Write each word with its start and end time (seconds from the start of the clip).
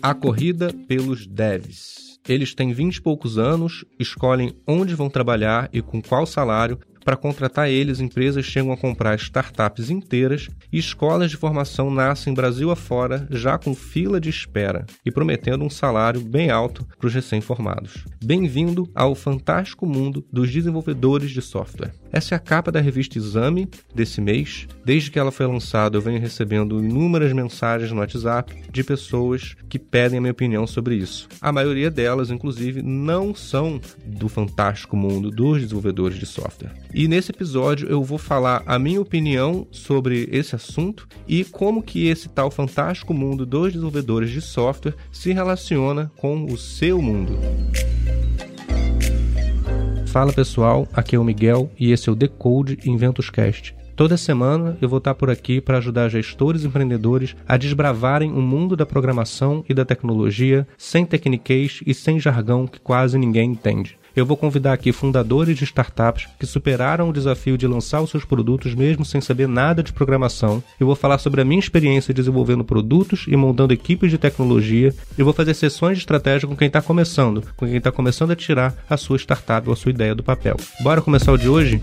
A 0.00 0.14
corrida 0.14 0.72
pelos 0.86 1.26
devs. 1.26 2.20
Eles 2.28 2.54
têm 2.54 2.72
20 2.72 2.96
e 2.96 3.02
poucos 3.02 3.36
anos, 3.36 3.84
escolhem 3.98 4.54
onde 4.66 4.94
vão 4.94 5.10
trabalhar 5.10 5.68
e 5.72 5.82
com 5.82 6.00
qual 6.00 6.24
salário, 6.24 6.78
para 7.04 7.16
contratar 7.16 7.68
eles, 7.68 8.00
empresas 8.00 8.44
chegam 8.44 8.72
a 8.72 8.76
comprar 8.76 9.16
startups 9.16 9.90
inteiras 9.90 10.48
e 10.72 10.78
escolas 10.78 11.30
de 11.30 11.36
formação 11.36 11.90
nascem 11.90 12.34
Brasil 12.34 12.70
afora 12.70 13.26
já 13.30 13.58
com 13.58 13.74
fila 13.74 14.20
de 14.20 14.28
espera 14.28 14.86
e 15.04 15.10
prometendo 15.10 15.64
um 15.64 15.70
salário 15.70 16.20
bem 16.20 16.50
alto 16.50 16.86
para 16.98 17.06
os 17.06 17.14
recém-formados. 17.14 18.04
Bem-vindo 18.22 18.88
ao 18.94 19.14
fantástico 19.14 19.86
mundo 19.86 20.24
dos 20.32 20.50
desenvolvedores 20.50 21.30
de 21.30 21.42
software. 21.42 21.92
Essa 22.12 22.34
é 22.34 22.36
a 22.36 22.40
capa 22.40 22.72
da 22.72 22.80
revista 22.80 23.18
Exame 23.18 23.68
desse 23.94 24.20
mês. 24.20 24.66
Desde 24.84 25.10
que 25.10 25.18
ela 25.18 25.30
foi 25.30 25.46
lançada, 25.46 25.96
eu 25.96 26.00
venho 26.00 26.20
recebendo 26.20 26.82
inúmeras 26.82 27.32
mensagens 27.32 27.90
no 27.90 28.00
WhatsApp 28.00 28.54
de 28.70 28.84
pessoas 28.84 29.56
que 29.68 29.78
pedem 29.78 30.18
a 30.18 30.20
minha 30.20 30.32
opinião 30.32 30.66
sobre 30.66 30.94
isso. 30.94 31.28
A 31.40 31.52
maioria 31.52 31.90
delas, 31.90 32.30
inclusive, 32.30 32.82
não 32.82 33.34
são 33.34 33.80
do 34.06 34.28
fantástico 34.28 34.96
mundo 34.96 35.30
dos 35.30 35.60
desenvolvedores 35.60 36.18
de 36.18 36.26
software. 36.26 36.74
E 36.98 37.06
nesse 37.06 37.30
episódio 37.30 37.88
eu 37.88 38.02
vou 38.02 38.18
falar 38.18 38.64
a 38.66 38.76
minha 38.76 39.00
opinião 39.00 39.68
sobre 39.70 40.28
esse 40.32 40.56
assunto 40.56 41.06
e 41.28 41.44
como 41.44 41.80
que 41.80 42.08
esse 42.08 42.28
tal 42.28 42.50
fantástico 42.50 43.14
mundo 43.14 43.46
dos 43.46 43.72
desenvolvedores 43.72 44.30
de 44.30 44.40
software 44.40 44.96
se 45.12 45.32
relaciona 45.32 46.10
com 46.16 46.44
o 46.46 46.58
seu 46.58 47.00
mundo. 47.00 47.38
Fala 50.08 50.32
pessoal, 50.32 50.88
aqui 50.92 51.14
é 51.14 51.18
o 51.20 51.22
Miguel 51.22 51.70
e 51.78 51.92
esse 51.92 52.08
é 52.08 52.12
o 52.12 52.16
Decode 52.16 52.80
Inventos 52.84 53.30
Cast. 53.30 53.76
Toda 53.94 54.16
semana 54.16 54.76
eu 54.82 54.88
vou 54.88 54.98
estar 54.98 55.14
por 55.14 55.30
aqui 55.30 55.60
para 55.60 55.78
ajudar 55.78 56.08
gestores 56.08 56.64
e 56.64 56.66
empreendedores 56.66 57.36
a 57.46 57.56
desbravarem 57.56 58.32
o 58.32 58.42
mundo 58.42 58.74
da 58.74 58.84
programação 58.84 59.64
e 59.68 59.74
da 59.74 59.84
tecnologia 59.84 60.66
sem 60.76 61.06
tecniquez 61.06 61.80
e 61.86 61.94
sem 61.94 62.18
jargão 62.18 62.66
que 62.66 62.80
quase 62.80 63.16
ninguém 63.16 63.52
entende 63.52 63.96
eu 64.18 64.26
vou 64.26 64.36
convidar 64.36 64.72
aqui 64.72 64.90
fundadores 64.90 65.56
de 65.56 65.64
startups 65.64 66.26
que 66.38 66.46
superaram 66.46 67.08
o 67.08 67.12
desafio 67.12 67.56
de 67.56 67.66
lançar 67.66 68.00
os 68.00 68.10
seus 68.10 68.24
produtos 68.24 68.74
mesmo 68.74 69.04
sem 69.04 69.20
saber 69.20 69.46
nada 69.46 69.82
de 69.82 69.92
programação. 69.92 70.62
Eu 70.78 70.86
vou 70.86 70.96
falar 70.96 71.18
sobre 71.18 71.40
a 71.40 71.44
minha 71.44 71.60
experiência 71.60 72.12
desenvolvendo 72.12 72.64
produtos 72.64 73.26
e 73.28 73.36
montando 73.36 73.72
equipes 73.72 74.10
de 74.10 74.18
tecnologia. 74.18 74.92
Eu 75.16 75.24
vou 75.24 75.34
fazer 75.34 75.54
sessões 75.54 75.98
de 75.98 76.02
estratégia 76.02 76.48
com 76.48 76.56
quem 76.56 76.66
está 76.66 76.82
começando, 76.82 77.44
com 77.56 77.66
quem 77.66 77.76
está 77.76 77.92
começando 77.92 78.32
a 78.32 78.36
tirar 78.36 78.74
a 78.90 78.96
sua 78.96 79.18
startup 79.18 79.68
ou 79.68 79.72
a 79.72 79.76
sua 79.76 79.90
ideia 79.90 80.14
do 80.14 80.22
papel. 80.22 80.56
Bora 80.80 81.00
começar 81.00 81.32
o 81.32 81.38
de 81.38 81.48
hoje? 81.48 81.80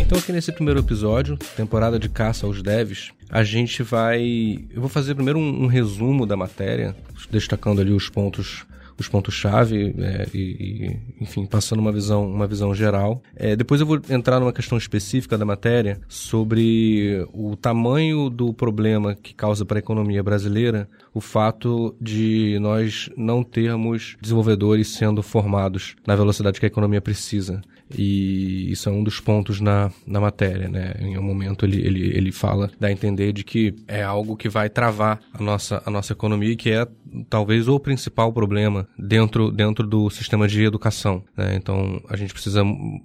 Então, 0.00 0.18
aqui 0.18 0.32
nesse 0.32 0.52
primeiro 0.52 0.80
episódio, 0.80 1.36
temporada 1.56 1.98
de 1.98 2.08
caça 2.08 2.46
aos 2.46 2.62
devs, 2.62 3.10
a 3.30 3.42
gente 3.42 3.82
vai. 3.82 4.64
Eu 4.70 4.80
vou 4.80 4.88
fazer 4.88 5.14
primeiro 5.14 5.38
um, 5.38 5.64
um 5.64 5.66
resumo 5.66 6.26
da 6.26 6.36
matéria, 6.36 6.94
destacando 7.30 7.80
ali 7.80 7.92
os 7.92 8.08
pontos 8.08 8.66
os 8.98 9.08
pontos-chave 9.08 9.94
é, 9.98 10.26
e, 10.32 10.38
e, 10.38 11.22
enfim, 11.22 11.46
passando 11.46 11.80
uma 11.80 11.92
visão, 11.92 12.26
uma 12.26 12.46
visão 12.46 12.74
geral. 12.74 13.22
É, 13.34 13.54
depois 13.54 13.80
eu 13.80 13.86
vou 13.86 14.00
entrar 14.08 14.40
numa 14.40 14.52
questão 14.52 14.78
específica 14.78 15.36
da 15.36 15.44
matéria 15.44 16.00
sobre 16.08 17.26
o 17.32 17.56
tamanho 17.56 18.30
do 18.30 18.52
problema 18.52 19.14
que 19.14 19.34
causa 19.34 19.64
para 19.64 19.78
a 19.78 19.80
economia 19.80 20.22
brasileira 20.22 20.88
o 21.12 21.20
fato 21.20 21.94
de 22.00 22.58
nós 22.60 23.10
não 23.16 23.42
termos 23.42 24.16
desenvolvedores 24.20 24.88
sendo 24.88 25.22
formados 25.22 25.96
na 26.06 26.16
velocidade 26.16 26.58
que 26.58 26.66
a 26.66 26.68
economia 26.68 27.00
precisa. 27.00 27.60
E 27.96 28.65
isso 28.72 28.88
é 28.88 28.92
um 28.92 29.02
dos 29.02 29.20
pontos 29.20 29.60
na, 29.60 29.90
na 30.06 30.20
matéria, 30.20 30.68
né? 30.68 30.94
Em 31.00 31.18
um 31.18 31.22
momento 31.22 31.64
ele, 31.64 31.80
ele, 31.84 32.16
ele 32.16 32.32
fala, 32.32 32.70
dá 32.78 32.88
a 32.88 32.92
entender 32.92 33.32
de 33.32 33.44
que 33.44 33.74
é 33.86 34.02
algo 34.02 34.36
que 34.36 34.48
vai 34.48 34.68
travar 34.68 35.20
a 35.32 35.42
nossa, 35.42 35.82
a 35.84 35.90
nossa 35.90 36.12
economia 36.12 36.52
e 36.52 36.56
que 36.56 36.70
é 36.70 36.86
talvez 37.28 37.68
o 37.68 37.78
principal 37.78 38.32
problema 38.32 38.88
dentro, 38.98 39.50
dentro 39.50 39.86
do 39.86 40.10
sistema 40.10 40.46
de 40.48 40.62
educação. 40.62 41.22
Né? 41.36 41.56
Então 41.56 42.00
a 42.08 42.16
gente 42.16 42.32
precisa 42.32 42.62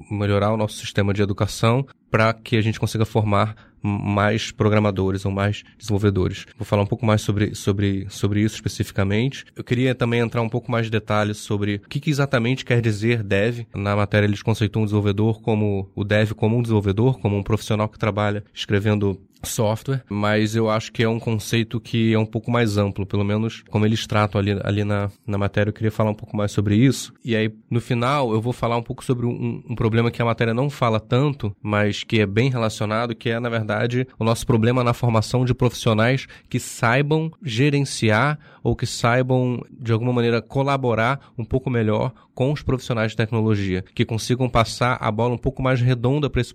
melhorar 0.09 0.53
o 0.53 0.57
nosso 0.57 0.77
sistema 0.77 1.13
de 1.13 1.21
educação 1.21 1.85
para 2.09 2.33
que 2.33 2.57
a 2.57 2.61
gente 2.61 2.79
consiga 2.79 3.05
formar 3.05 3.55
mais 3.81 4.51
programadores 4.51 5.25
ou 5.25 5.31
mais 5.31 5.63
desenvolvedores. 5.77 6.45
Vou 6.57 6.65
falar 6.65 6.83
um 6.83 6.87
pouco 6.87 7.05
mais 7.05 7.21
sobre, 7.21 7.55
sobre, 7.55 8.05
sobre 8.09 8.41
isso 8.41 8.55
especificamente. 8.55 9.45
Eu 9.55 9.63
queria 9.63 9.95
também 9.95 10.19
entrar 10.19 10.41
um 10.41 10.49
pouco 10.49 10.71
mais 10.71 10.85
de 10.85 10.91
detalhes 10.91 11.37
sobre 11.37 11.75
o 11.83 11.89
que, 11.89 11.99
que 11.99 12.09
exatamente 12.09 12.63
quer 12.63 12.81
dizer 12.81 13.23
dev. 13.23 13.65
Na 13.73 13.95
matéria 13.95 14.27
eles 14.27 14.43
conceituam 14.43 14.83
o 14.83 14.85
desenvolvedor 14.85 15.41
como 15.41 15.50
o 15.95 16.03
dev 16.03 16.33
como 16.33 16.57
um 16.57 16.61
desenvolvedor, 16.61 17.19
como 17.19 17.37
um 17.37 17.43
profissional 17.43 17.89
que 17.89 17.99
trabalha 17.99 18.43
escrevendo 18.53 19.19
software, 19.47 20.03
mas 20.09 20.55
eu 20.55 20.69
acho 20.69 20.91
que 20.91 21.03
é 21.03 21.09
um 21.09 21.19
conceito 21.19 21.79
que 21.79 22.13
é 22.13 22.19
um 22.19 22.25
pouco 22.25 22.51
mais 22.51 22.77
amplo, 22.77 23.05
pelo 23.05 23.23
menos 23.23 23.63
como 23.69 23.85
eles 23.85 24.05
tratam 24.05 24.39
ali, 24.39 24.59
ali 24.63 24.83
na, 24.83 25.09
na 25.25 25.37
matéria, 25.37 25.69
eu 25.69 25.73
queria 25.73 25.91
falar 25.91 26.11
um 26.11 26.15
pouco 26.15 26.35
mais 26.35 26.51
sobre 26.51 26.75
isso. 26.75 27.13
E 27.23 27.35
aí, 27.35 27.53
no 27.69 27.81
final, 27.81 28.33
eu 28.33 28.41
vou 28.41 28.53
falar 28.53 28.77
um 28.77 28.83
pouco 28.83 29.03
sobre 29.03 29.25
um, 29.25 29.63
um 29.69 29.75
problema 29.75 30.11
que 30.11 30.21
a 30.21 30.25
matéria 30.25 30.53
não 30.53 30.69
fala 30.69 30.99
tanto, 30.99 31.55
mas 31.61 32.03
que 32.03 32.19
é 32.19 32.25
bem 32.25 32.49
relacionado, 32.49 33.15
que 33.15 33.29
é, 33.29 33.39
na 33.39 33.49
verdade, 33.49 34.07
o 34.19 34.23
nosso 34.23 34.45
problema 34.45 34.83
na 34.83 34.93
formação 34.93 35.45
de 35.45 35.53
profissionais 35.53 36.27
que 36.49 36.59
saibam 36.59 37.31
gerenciar 37.43 38.39
ou 38.63 38.75
que 38.75 38.85
saibam, 38.85 39.63
de 39.71 39.91
alguma 39.91 40.13
maneira, 40.13 40.41
colaborar 40.41 41.31
um 41.37 41.43
pouco 41.43 41.69
melhor 41.69 42.13
com 42.33 42.51
os 42.51 42.61
profissionais 42.61 43.11
de 43.11 43.17
tecnologia, 43.17 43.83
que 43.93 44.05
consigam 44.05 44.49
passar 44.49 44.97
a 44.99 45.11
bola 45.11 45.33
um 45.33 45.37
pouco 45.37 45.61
mais 45.61 45.81
redonda 45.81 46.29
para 46.29 46.41
esses, 46.41 46.53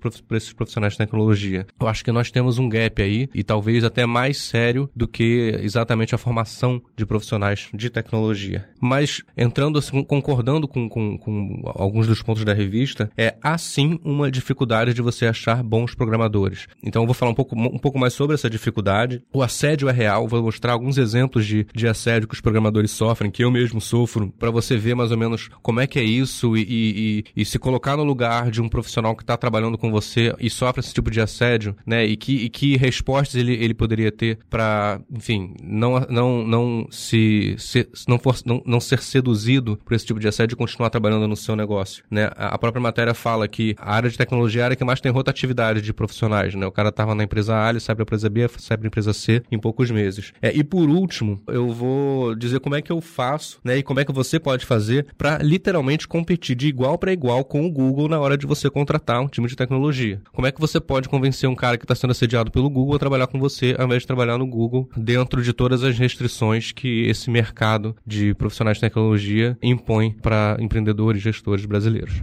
profissionais 0.53 0.95
de 0.95 0.99
tecnologia. 0.99 1.67
Eu 1.79 1.87
acho 1.87 2.05
que 2.05 2.13
nós 2.13 2.31
temos 2.31 2.59
um 2.59 2.69
gap 2.77 3.03
aí, 3.03 3.29
e 3.35 3.43
talvez 3.43 3.85
até 3.85 4.05
mais 4.07 4.39
sério 4.39 4.89
do 4.95 5.09
que 5.09 5.59
exatamente 5.63 6.15
a 6.15 6.19
formação 6.19 6.83
de 6.97 7.07
profissionais 7.07 7.69
de 7.73 7.89
tecnologia. 7.91 8.69
Mas, 8.81 9.23
entrando 9.37 9.79
assim, 9.79 10.03
concordando 10.05 10.69
com, 10.69 10.89
com, 10.89 11.19
com 11.19 11.63
alguns 11.65 12.07
dos 12.07 12.23
pontos 12.23 12.45
da 12.45 12.53
revista, 12.53 13.11
é 13.17 13.37
assim 13.43 13.99
uma 14.05 14.31
dificuldade 14.31 14.95
de 14.95 15.03
você 15.03 15.27
achar 15.27 15.63
bons 15.63 15.95
programadores. 15.95 16.67
Então, 16.83 17.03
eu 17.03 17.07
vou 17.07 17.15
falar 17.15 17.33
um 17.33 17.35
pouco, 17.35 17.57
um 17.57 17.79
pouco 17.79 17.99
mais 17.99 18.13
sobre 18.13 18.35
essa 18.35 18.51
dificuldade. 18.51 19.23
O 19.33 19.43
assédio 19.43 19.89
é 19.89 19.93
real, 19.93 20.29
vou 20.29 20.43
mostrar 20.43 20.73
alguns 20.73 20.99
exemplos 20.99 21.47
de, 21.47 21.67
de 21.75 21.89
assédio 21.89 22.29
que 22.29 22.35
os 22.35 22.41
programadores 22.41 22.91
sofrem, 22.91 23.31
que 23.31 23.45
eu 23.45 23.51
mesmo 23.51 23.81
sofro, 23.81 24.33
para 24.39 24.51
você 24.51 24.77
ver 24.77 24.95
mais 24.95 25.11
ou 25.11 25.19
menos 25.19 25.49
como 25.63 25.81
é 25.81 25.87
que 25.87 25.99
é 25.99 26.05
isso 26.05 26.57
e, 26.57 26.67
e, 26.69 27.25
e 27.37 27.45
se 27.45 27.59
colocar 27.59 27.97
no 27.97 28.05
lugar 28.05 28.51
de 28.51 28.61
um 28.61 28.69
profissional 28.69 29.15
que 29.17 29.23
está 29.23 29.37
trabalhando 29.37 29.79
com 29.79 29.91
você 29.91 30.35
e 30.39 30.51
sofre 30.51 30.81
esse 30.81 30.93
tipo 30.93 31.11
de 31.11 31.21
assédio, 31.21 31.77
né? 31.87 32.05
E 32.05 32.17
que, 32.17 32.37
e 32.37 32.49
que 32.49 32.66
respostas 32.75 33.37
ele, 33.37 33.53
ele 33.53 33.75
poderia 33.75 34.11
ter 34.11 34.39
para, 34.51 35.01
enfim, 35.13 35.55
não, 35.63 36.01
não, 36.09 36.45
não 36.45 36.89
se, 36.91 37.55
se 37.59 37.87
não, 38.09 38.19
for, 38.19 38.35
não, 38.45 38.63
não 38.67 38.81
ser 38.81 39.01
seduzido 39.01 39.79
por 39.85 39.95
esse 39.95 40.07
tipo 40.07 40.19
de 40.19 40.27
assédio 40.27 40.55
e 40.55 40.57
continuar 40.57 40.91
trabalhando 40.91 41.29
no 41.29 41.37
seu 41.37 41.55
negócio, 41.55 42.03
né? 42.11 42.31
A 42.35 42.57
própria 42.59 42.81
matéria 42.81 43.15
fala 43.15 43.47
que 43.47 43.77
a 43.79 43.95
área 43.95 44.11
de 44.11 44.17
tecnologia 44.17 44.63
é 44.63 44.63
a 44.63 44.65
área 44.67 44.77
que 44.77 44.85
mais 44.85 45.01
tem 45.01 45.13
rotatividade 45.13 45.83
de 45.83 45.93
profissionais, 45.93 46.55
né? 46.55 46.67
O 46.67 46.73
cara 46.73 46.89
estava 46.89 47.15
na 47.15 47.23
empresa 47.23 47.63
A, 47.63 47.71
ele 47.71 47.81
sai 47.81 47.95
para 47.95 48.03
a 48.03 48.07
empresa 48.07 48.29
B, 48.29 48.49
sai 48.59 48.77
para 48.77 48.87
empresa 48.87 49.13
C 49.13 49.43
em 49.51 49.59
poucos 49.59 49.91
meses. 49.91 50.33
É, 50.41 50.57
e 50.57 50.65
por 50.65 50.89
último, 50.89 51.41
eu 51.47 51.71
vou 51.71 52.35
dizer 52.35 52.61
como 52.61 52.75
é 52.75 52.83
que 52.83 52.91
eu 52.91 53.01
faço, 53.01 53.61
né? 53.63 53.79
E 53.79 53.83
como 53.83 54.01
é 54.01 54.05
que 54.05 54.13
você 54.13 54.41
pode 54.41 54.65
fazer 54.65 55.07
para 55.19 55.39
literalmente 55.39 56.09
competir 56.09 56.57
de 56.57 56.69
igual 56.69 56.97
para 56.97 57.13
igual 57.13 57.45
com 57.45 57.67
o 57.67 57.71
Google 57.71 58.09
na 58.09 58.19
hora 58.19 58.37
de 58.37 58.47
você 58.47 58.71
contratar 58.71 59.21
um 59.21 59.29
time 59.29 59.47
de 59.49 59.57
tecnologia. 59.57 60.21
Como 60.33 60.47
é 60.47 60.53
que 60.53 60.61
você 60.61 60.81
pode 60.81 61.09
convencer 61.09 61.49
um 61.49 61.55
cara 61.55 61.77
que 61.77 61.85
está 61.85 61.95
sendo 61.95 62.13
assediado 62.13 62.51
pelo 62.57 62.71
Google 62.71 62.97
a 62.97 62.99
trabalhar 62.99 63.27
com 63.27 63.39
você 63.39 63.77
ao 63.79 63.85
invés 63.85 64.01
de 64.01 64.07
trabalhar 64.07 64.39
no 64.39 64.47
Google 64.47 64.89
dentro 64.97 65.43
de 65.43 65.53
todas 65.53 65.85
as 65.85 65.99
restrições 65.99 66.73
que 66.73 67.03
esse 67.07 67.31
mercado 67.31 67.95
de 68.07 68.33
profissionais 68.33 68.79
de 68.79 68.81
tecnologia 68.81 69.59
impõe 69.63 70.13
para 70.23 70.57
empreendedores 70.59 71.21
e 71.21 71.25
gestores 71.25 71.67
brasileiros? 71.67 72.23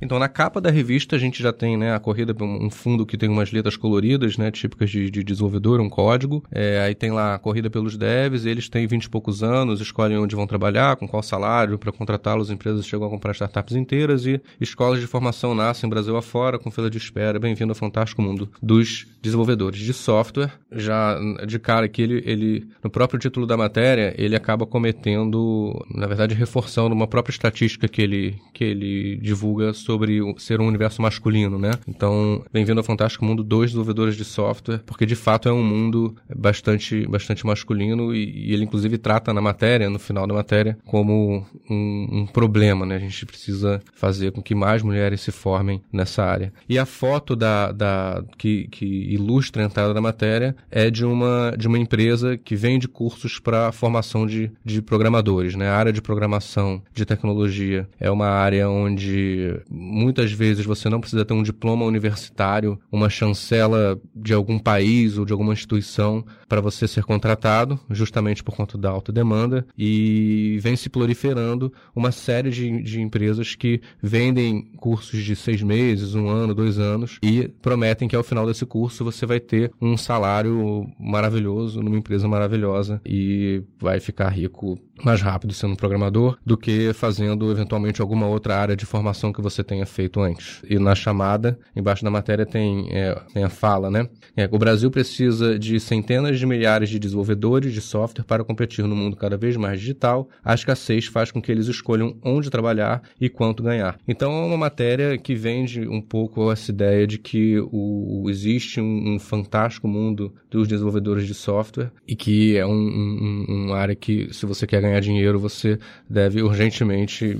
Então, 0.00 0.18
na 0.18 0.28
capa 0.28 0.60
da 0.60 0.70
revista, 0.70 1.14
a 1.14 1.18
gente 1.18 1.42
já 1.42 1.52
tem 1.52 1.76
né, 1.76 1.94
a 1.94 2.00
corrida, 2.00 2.34
um 2.42 2.70
fundo 2.70 3.04
que 3.04 3.18
tem 3.18 3.28
umas 3.28 3.52
letras 3.52 3.76
coloridas, 3.76 4.38
né, 4.38 4.50
típicas 4.50 4.90
de, 4.90 5.10
de 5.10 5.22
desenvolvedor, 5.22 5.78
um 5.80 5.90
código. 5.90 6.42
É, 6.50 6.80
aí 6.80 6.94
tem 6.94 7.10
lá 7.10 7.34
a 7.34 7.38
corrida 7.38 7.68
pelos 7.68 7.98
devs, 7.98 8.46
eles 8.46 8.68
têm 8.68 8.86
20 8.86 9.04
e 9.04 9.10
poucos 9.10 9.42
anos, 9.42 9.80
escolhem 9.80 10.16
onde 10.16 10.34
vão 10.34 10.46
trabalhar, 10.46 10.96
com 10.96 11.06
qual 11.06 11.22
salário, 11.22 11.78
para 11.78 11.92
contratá-los, 11.92 12.50
empresas 12.50 12.86
chegam 12.86 13.06
a 13.06 13.10
comprar 13.10 13.32
startups 13.32 13.76
inteiras 13.76 14.24
e 14.24 14.40
escolas 14.58 15.00
de 15.00 15.06
formação 15.06 15.54
nascem 15.54 15.90
Brasil 15.90 16.16
afora, 16.16 16.58
com 16.58 16.70
fila 16.70 16.88
de 16.88 16.96
espera. 16.96 17.38
Bem-vindo 17.38 17.72
ao 17.72 17.76
fantástico 17.76 18.22
mundo 18.22 18.48
dos 18.62 19.06
desenvolvedores 19.20 19.80
de 19.80 19.92
software. 19.92 20.52
Já 20.72 21.18
de 21.46 21.58
cara 21.58 21.88
que 21.88 22.00
ele, 22.00 22.22
ele, 22.24 22.66
no 22.82 22.88
próprio 22.88 23.20
título 23.20 23.46
da 23.46 23.56
matéria, 23.56 24.14
ele 24.16 24.34
acaba 24.34 24.64
cometendo, 24.64 25.84
na 25.94 26.06
verdade, 26.06 26.34
reforçando 26.34 26.94
uma 26.94 27.06
própria 27.06 27.32
estatística 27.32 27.88
que 27.88 28.00
ele, 28.00 28.38
que 28.54 28.64
ele 28.64 29.16
divulga 29.16 29.72
sobre 29.72 29.89
sobre 29.90 30.20
ser 30.38 30.60
um 30.60 30.68
universo 30.68 31.02
masculino, 31.02 31.58
né? 31.58 31.72
Então, 31.88 32.44
bem-vindo 32.52 32.78
ao 32.78 32.84
Fantástico 32.84 33.24
Mundo 33.24 33.42
dos 33.42 33.66
desenvolvedores 33.66 34.14
de 34.14 34.24
software, 34.24 34.78
porque 34.86 35.04
de 35.04 35.16
fato 35.16 35.48
é 35.48 35.52
um 35.52 35.64
mundo 35.64 36.14
bastante, 36.32 37.04
bastante 37.08 37.44
masculino 37.44 38.14
e, 38.14 38.50
e 38.50 38.54
ele 38.54 38.62
inclusive 38.62 38.96
trata 38.98 39.34
na 39.34 39.40
matéria, 39.40 39.90
no 39.90 39.98
final 39.98 40.28
da 40.28 40.34
matéria, 40.34 40.78
como 40.86 41.44
um, 41.68 42.08
um 42.12 42.26
problema, 42.26 42.86
né? 42.86 42.94
A 42.94 42.98
gente 43.00 43.26
precisa 43.26 43.82
fazer 43.92 44.30
com 44.30 44.40
que 44.40 44.54
mais 44.54 44.80
mulheres 44.80 45.22
se 45.22 45.32
formem 45.32 45.82
nessa 45.92 46.22
área. 46.22 46.52
E 46.68 46.78
a 46.78 46.86
foto 46.86 47.34
da, 47.34 47.72
da 47.72 48.22
que, 48.38 48.68
que 48.68 48.86
ilustra 48.86 49.60
a 49.60 49.66
entrada 49.66 49.92
da 49.92 50.00
matéria 50.00 50.54
é 50.70 50.88
de 50.88 51.04
uma, 51.04 51.52
de 51.58 51.66
uma 51.66 51.78
empresa 51.78 52.38
que 52.38 52.54
vende 52.54 52.86
cursos 52.86 53.40
para 53.40 53.72
formação 53.72 54.24
de, 54.24 54.52
de 54.64 54.80
programadores, 54.80 55.56
né? 55.56 55.68
A 55.68 55.74
área 55.74 55.92
de 55.92 56.00
programação, 56.00 56.80
de 56.94 57.04
tecnologia 57.04 57.88
é 57.98 58.08
uma 58.08 58.28
área 58.28 58.68
onde 58.68 59.58
muitas 59.80 60.30
vezes 60.30 60.66
você 60.66 60.90
não 60.90 61.00
precisa 61.00 61.24
ter 61.24 61.32
um 61.32 61.42
diploma 61.42 61.86
universitário, 61.86 62.78
uma 62.92 63.08
chancela 63.08 63.98
de 64.14 64.34
algum 64.34 64.58
país 64.58 65.16
ou 65.16 65.24
de 65.24 65.32
alguma 65.32 65.54
instituição 65.54 66.24
para 66.46 66.60
você 66.60 66.86
ser 66.86 67.04
contratado, 67.04 67.80
justamente 67.88 68.44
por 68.44 68.54
conta 68.54 68.76
da 68.76 68.90
alta 68.90 69.10
demanda, 69.10 69.66
e 69.78 70.58
vem 70.60 70.76
se 70.76 70.90
proliferando 70.90 71.72
uma 71.96 72.12
série 72.12 72.50
de, 72.50 72.82
de 72.82 73.00
empresas 73.00 73.54
que 73.54 73.80
vendem 74.02 74.72
cursos 74.76 75.22
de 75.22 75.34
seis 75.34 75.62
meses, 75.62 76.14
um 76.14 76.28
ano, 76.28 76.54
dois 76.54 76.78
anos, 76.78 77.18
e 77.22 77.48
prometem 77.62 78.06
que 78.06 78.16
ao 78.16 78.22
final 78.22 78.46
desse 78.46 78.66
curso 78.66 79.04
você 79.04 79.24
vai 79.24 79.40
ter 79.40 79.72
um 79.80 79.96
salário 79.96 80.86
maravilhoso 80.98 81.82
numa 81.82 81.96
empresa 81.96 82.28
maravilhosa 82.28 83.00
e 83.06 83.62
vai 83.78 83.98
ficar 84.00 84.28
rico 84.28 84.78
mais 85.04 85.20
rápido 85.20 85.52
sendo 85.52 85.76
programador 85.76 86.38
do 86.44 86.56
que 86.56 86.92
fazendo 86.92 87.50
eventualmente 87.50 88.00
alguma 88.00 88.26
outra 88.26 88.56
área 88.56 88.76
de 88.76 88.86
formação 88.86 89.32
que 89.32 89.40
você 89.40 89.62
tenha 89.62 89.86
feito 89.86 90.20
antes. 90.20 90.62
E 90.68 90.78
na 90.78 90.94
chamada, 90.94 91.58
embaixo 91.74 92.04
da 92.04 92.10
matéria 92.10 92.46
tem, 92.46 92.88
é, 92.90 93.14
tem 93.32 93.44
a 93.44 93.48
fala, 93.48 93.90
né? 93.90 94.08
É, 94.36 94.48
o 94.50 94.58
Brasil 94.58 94.90
precisa 94.90 95.58
de 95.58 95.78
centenas 95.80 96.38
de 96.38 96.46
milhares 96.46 96.88
de 96.88 96.98
desenvolvedores 96.98 97.72
de 97.72 97.80
software 97.80 98.24
para 98.24 98.44
competir 98.44 98.84
no 98.86 98.96
mundo 98.96 99.16
cada 99.16 99.36
vez 99.36 99.56
mais 99.56 99.80
digital. 99.80 100.28
A 100.44 100.54
escassez 100.54 101.06
faz 101.06 101.30
com 101.30 101.40
que 101.40 101.50
eles 101.50 101.66
escolham 101.66 102.16
onde 102.22 102.50
trabalhar 102.50 103.02
e 103.20 103.28
quanto 103.28 103.62
ganhar. 103.62 103.98
Então 104.06 104.32
é 104.32 104.46
uma 104.46 104.56
matéria 104.56 105.16
que 105.18 105.34
vende 105.34 105.86
um 105.86 106.00
pouco 106.00 106.50
essa 106.50 106.70
ideia 106.70 107.06
de 107.06 107.18
que 107.18 107.58
o, 107.72 108.26
existe 108.28 108.80
um, 108.80 109.14
um 109.14 109.18
fantástico 109.18 109.88
mundo 109.88 110.34
dos 110.50 110.66
desenvolvedores 110.68 111.26
de 111.26 111.34
software 111.34 111.90
e 112.06 112.14
que 112.14 112.56
é 112.56 112.66
um, 112.66 112.72
um, 112.72 113.44
uma 113.48 113.76
área 113.76 113.94
que, 113.94 114.28
se 114.32 114.46
você 114.46 114.66
quer 114.66 114.80
ganhar 114.80 114.89
ganhar 114.90 115.00
dinheiro, 115.00 115.38
você 115.38 115.78
deve 116.08 116.42
urgentemente 116.42 117.38